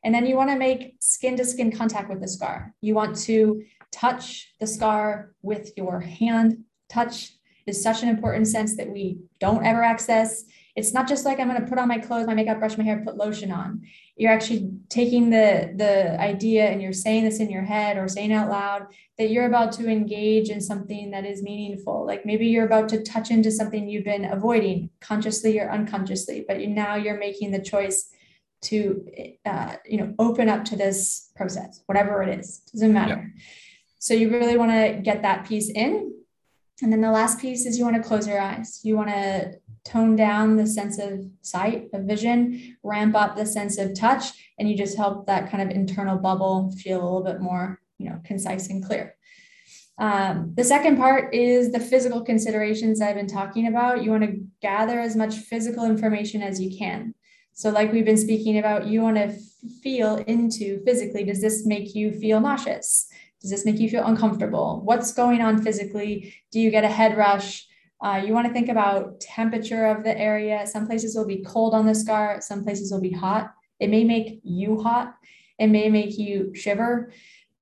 [0.04, 2.74] And then you want to make skin to skin contact with the scar.
[2.80, 6.58] You want to touch the scar with your hand.
[6.88, 7.32] Touch
[7.66, 10.44] is such an important sense that we don't ever access.
[10.76, 12.84] It's not just like I'm going to put on my clothes, my makeup, brush my
[12.84, 13.82] hair, put lotion on
[14.16, 18.32] you're actually taking the the idea and you're saying this in your head or saying
[18.32, 18.86] out loud
[19.18, 23.02] that you're about to engage in something that is meaningful like maybe you're about to
[23.02, 27.60] touch into something you've been avoiding consciously or unconsciously but you, now you're making the
[27.60, 28.10] choice
[28.62, 29.04] to
[29.44, 33.42] uh, you know open up to this process whatever it is doesn't matter yeah.
[33.98, 36.12] so you really want to get that piece in
[36.82, 39.54] and then the last piece is you want to close your eyes you want to
[39.84, 44.68] tone down the sense of sight, of vision, ramp up the sense of touch, and
[44.68, 48.18] you just help that kind of internal bubble feel a little bit more, you know,
[48.24, 49.14] concise and clear.
[49.98, 54.02] Um, the second part is the physical considerations I've been talking about.
[54.02, 57.14] You want to gather as much physical information as you can.
[57.52, 59.32] So, like we've been speaking about, you want to
[59.82, 61.22] feel into physically.
[61.22, 63.06] Does this make you feel nauseous?
[63.44, 64.80] Does this make you feel uncomfortable?
[64.84, 66.32] What's going on physically?
[66.50, 67.66] Do you get a head rush?
[68.02, 70.66] Uh, you want to think about temperature of the area.
[70.66, 73.52] Some places will be cold on the scar, some places will be hot.
[73.80, 75.16] It may make you hot,
[75.58, 77.12] it may make you shiver.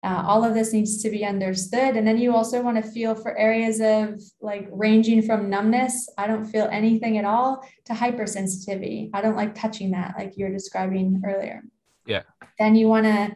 [0.05, 1.97] Uh, all of this needs to be understood.
[1.97, 6.29] And then you also want to feel for areas of like ranging from numbness, I
[6.29, 9.11] don't feel anything at all, to hypersensitivity.
[9.13, 11.65] I don't like touching that, like you were describing earlier.
[12.07, 12.23] Yeah.
[12.61, 13.35] Then you want to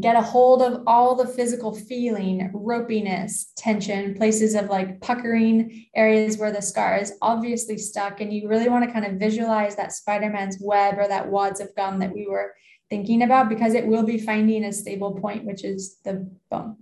[0.00, 6.38] get a hold of all the physical feeling, ropiness, tension, places of like puckering, areas
[6.38, 8.20] where the scar is obviously stuck.
[8.20, 11.60] And you really want to kind of visualize that Spider Man's web or that wads
[11.60, 12.54] of gum that we were
[12.90, 16.76] thinking about because it will be finding a stable point, which is the bone.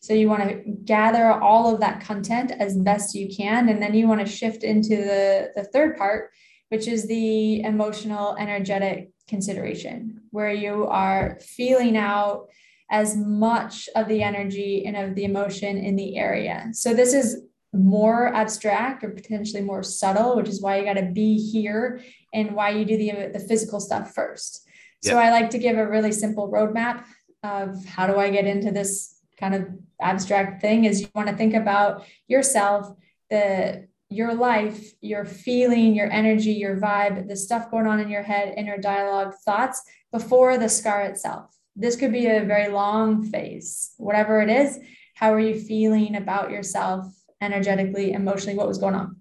[0.00, 3.68] So you want to gather all of that content as best you can.
[3.68, 6.30] And then you want to shift into the, the third part,
[6.70, 12.48] which is the emotional, energetic consideration, where you are feeling out
[12.90, 16.68] as much of the energy and of the emotion in the area.
[16.72, 17.42] So this is
[17.72, 22.02] more abstract or potentially more subtle, which is why you got to be here
[22.34, 24.68] and why you do the, the physical stuff first.
[25.02, 27.04] So I like to give a really simple roadmap
[27.42, 29.68] of how do I get into this kind of
[30.00, 32.94] abstract thing is you want to think about yourself,
[33.30, 38.22] the your life, your feeling, your energy, your vibe, the stuff going on in your
[38.22, 39.82] head, inner dialogue, thoughts
[40.12, 41.56] before the scar itself.
[41.74, 44.78] This could be a very long phase, whatever it is.
[45.14, 47.06] How are you feeling about yourself
[47.40, 48.56] energetically, emotionally?
[48.56, 49.16] What was going on?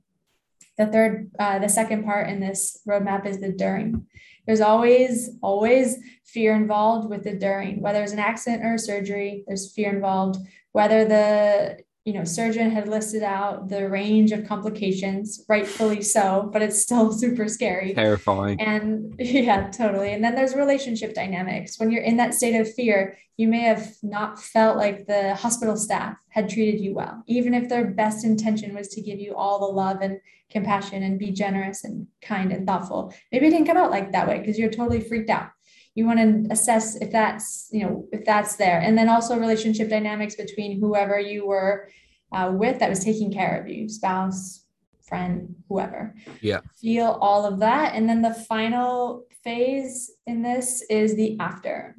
[0.78, 4.08] The third, uh, the second part in this roadmap is the during.
[4.46, 9.44] There's always, always fear involved with the during, whether it's an accident or a surgery,
[9.48, 10.39] there's fear involved.
[10.72, 16.62] Whether the you know, surgeon had listed out the range of complications, rightfully so, but
[16.62, 17.93] it's still super scary.
[17.93, 18.60] Terrifying.
[18.60, 20.14] And yeah, totally.
[20.14, 21.80] And then there's relationship dynamics.
[21.80, 25.78] When you're in that state of fear, you may have not felt like the hospital
[25.78, 29.60] staff had treated you well, even if their best intention was to give you all
[29.60, 33.14] the love and compassion and be generous and kind and thoughtful.
[33.32, 35.49] Maybe it didn't come out like that way because you're totally freaked out
[35.96, 38.80] you want to assess if that's you know if that's there.
[38.80, 41.89] And then also relationship dynamics between whoever you were
[42.32, 44.66] uh, with that was taking care of you spouse
[45.04, 46.16] friend whoever.
[46.39, 46.62] Yeah.
[46.80, 47.96] Feel all of that.
[47.96, 51.98] And then the final phase in this is the after.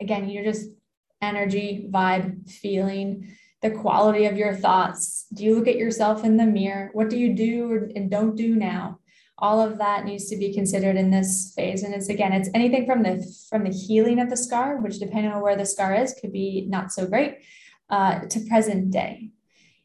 [0.00, 0.70] Again you're just
[1.20, 5.26] energy vibe feeling the quality of your thoughts.
[5.34, 6.90] Do you look at yourself in the mirror?
[6.92, 9.00] What do you do and don't do now
[9.38, 11.82] all of that needs to be considered in this phase.
[11.82, 15.32] And it's again it's anything from the from the healing of the scar which depending
[15.32, 17.38] on where the scar is could be not so great
[17.90, 19.30] uh, to present day.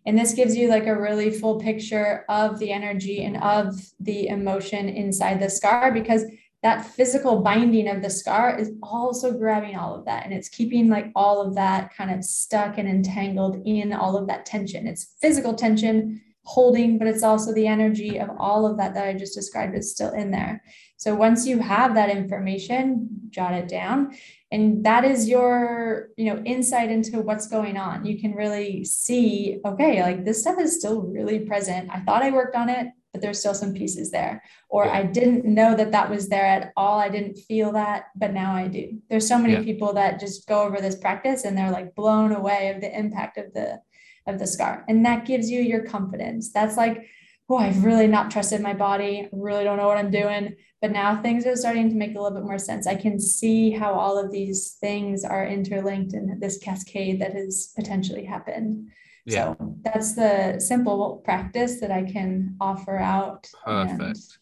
[0.06, 4.28] And this gives you like a really full picture of the energy and of the
[4.28, 6.26] emotion inside the scar because
[6.64, 10.26] that physical binding of the scar is also grabbing all of that.
[10.26, 14.28] And it's keeping like all of that kind of stuck and entangled in all of
[14.28, 14.88] that tension.
[14.88, 19.14] It's physical tension holding, but it's also the energy of all of that that I
[19.14, 20.64] just described is still in there.
[20.98, 24.16] So once you have that information, jot it down.
[24.52, 28.06] And that is your, you know, insight into what's going on.
[28.06, 31.90] You can really see, okay, like this stuff is still really present.
[31.92, 34.44] I thought I worked on it, but there's still some pieces there.
[34.70, 34.94] Or yeah.
[34.94, 37.00] I didn't know that that was there at all.
[37.00, 39.00] I didn't feel that, but now I do.
[39.10, 39.64] There's so many yeah.
[39.64, 43.38] people that just go over this practice and they're like blown away of the impact
[43.38, 43.80] of the
[44.28, 44.86] of the scar.
[44.88, 46.52] And that gives you your confidence.
[46.52, 47.08] That's like,
[47.50, 49.24] oh, I've really not trusted my body.
[49.24, 50.56] I really don't know what I'm doing.
[50.82, 52.88] But now things are starting to make a little bit more sense.
[52.88, 57.72] I can see how all of these things are interlinked in this cascade that has
[57.76, 58.90] potentially happened.
[59.26, 59.54] Yeah.
[59.60, 63.48] So that's the simple practice that I can offer out.
[63.64, 64.40] Perfect.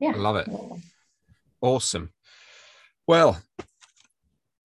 [0.00, 0.12] Yeah.
[0.12, 0.48] I love it.
[1.60, 2.10] Awesome.
[3.06, 3.40] Well,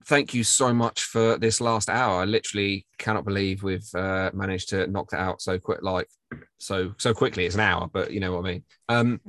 [0.09, 2.21] thank you so much for this last hour.
[2.21, 6.07] I literally cannot believe we've uh, managed to knock that out so quick, like
[6.57, 7.45] so so quickly.
[7.45, 8.63] It's an hour, but you know what I mean.
[8.89, 9.21] Um,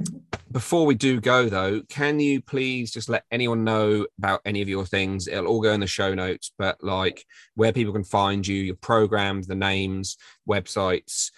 [0.50, 4.70] before we do go though, can you please just let anyone know about any of
[4.70, 5.28] your things?
[5.28, 7.26] It'll all go in the show notes, but like
[7.56, 10.16] where people can find you, your programs, the names,
[10.48, 11.30] websites,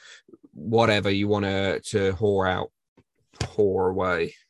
[0.54, 2.70] whatever you want to to whore out,
[3.40, 4.34] whore away.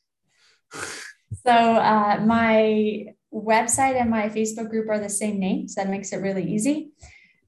[1.44, 6.12] So uh, my website and my Facebook group are the same name, so that makes
[6.12, 6.90] it really easy.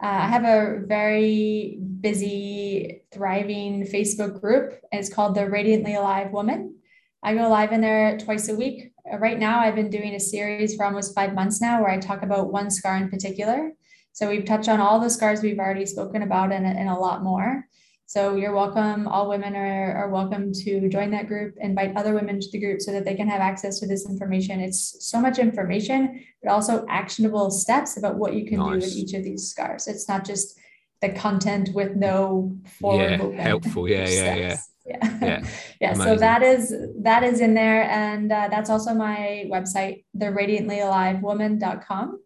[0.03, 4.81] Uh, I have a very busy, thriving Facebook group.
[4.91, 6.77] It's called the Radiantly Alive Woman.
[7.23, 8.93] I go live in there twice a week.
[9.11, 11.99] Uh, right now, I've been doing a series for almost five months now where I
[11.99, 13.71] talk about one scar in particular.
[14.13, 17.23] So we've touched on all the scars we've already spoken about and, and a lot
[17.23, 17.67] more.
[18.07, 19.09] So you're welcome.
[19.09, 22.83] All women are, are welcome to join that group, invite other women to the group
[22.83, 24.61] so that they can have access to this information.
[24.61, 28.69] It's so much information, but also actionable steps about what you can nice.
[28.69, 29.89] do with each of these scars.
[29.89, 30.59] It's not just
[31.01, 33.89] the content with no forward yeah, helpful.
[33.89, 34.57] Yeah, yeah, yeah.
[34.87, 35.19] Yeah.
[35.23, 35.47] Yeah.
[35.81, 35.95] yeah.
[35.95, 37.85] So that is that is in there.
[37.85, 42.21] And uh, that's also my website, the radiantlyalivewoman.com.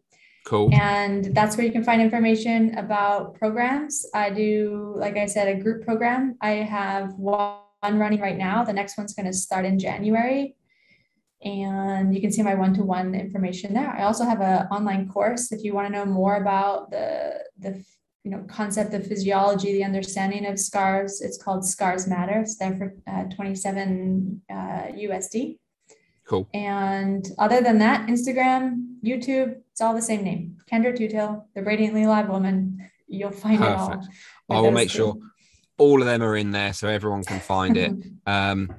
[0.49, 0.71] Cool.
[0.73, 4.07] And that's where you can find information about programs.
[4.15, 6.39] I do, like I said, a group program.
[6.41, 8.65] I have one running right now.
[8.65, 10.57] The next one's going to start in January.
[11.45, 13.91] And you can see my one-to-one information there.
[13.91, 17.85] I also have an online course if you want to know more about the the
[18.25, 21.21] you know concept of physiology, the understanding of scars.
[21.21, 22.41] It's called Scars Matter.
[22.41, 25.59] It's there for uh, 27 uh, USD.
[26.29, 26.49] Cool.
[26.53, 30.59] And other than that, Instagram, YouTube, it's all the same name.
[30.71, 32.91] Kendra Tutill, the Radiantly Live Woman.
[33.07, 34.05] You'll find Perfect.
[34.05, 34.11] it
[34.51, 34.59] all.
[34.59, 35.17] I will make sure
[35.79, 37.93] all of them are in there so everyone can find it.
[38.27, 38.71] um,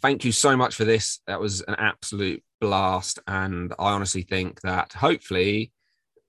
[0.00, 1.20] thank you so much for this.
[1.26, 3.18] That was an absolute blast.
[3.26, 5.72] And I honestly think that hopefully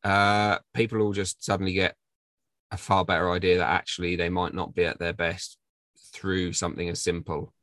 [0.03, 1.95] uh, people will just suddenly get
[2.71, 5.57] a far better idea that actually they might not be at their best
[6.13, 7.53] through something as simple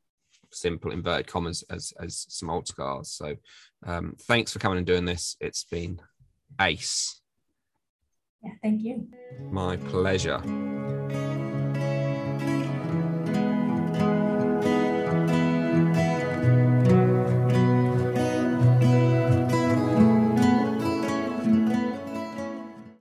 [0.55, 3.11] simple inverted commas as as some old scars.
[3.11, 3.35] So
[3.85, 5.35] um, thanks for coming and doing this.
[5.39, 6.01] It's been
[6.59, 7.21] ace.
[8.43, 9.07] Yeah, thank you.
[9.51, 10.41] My pleasure.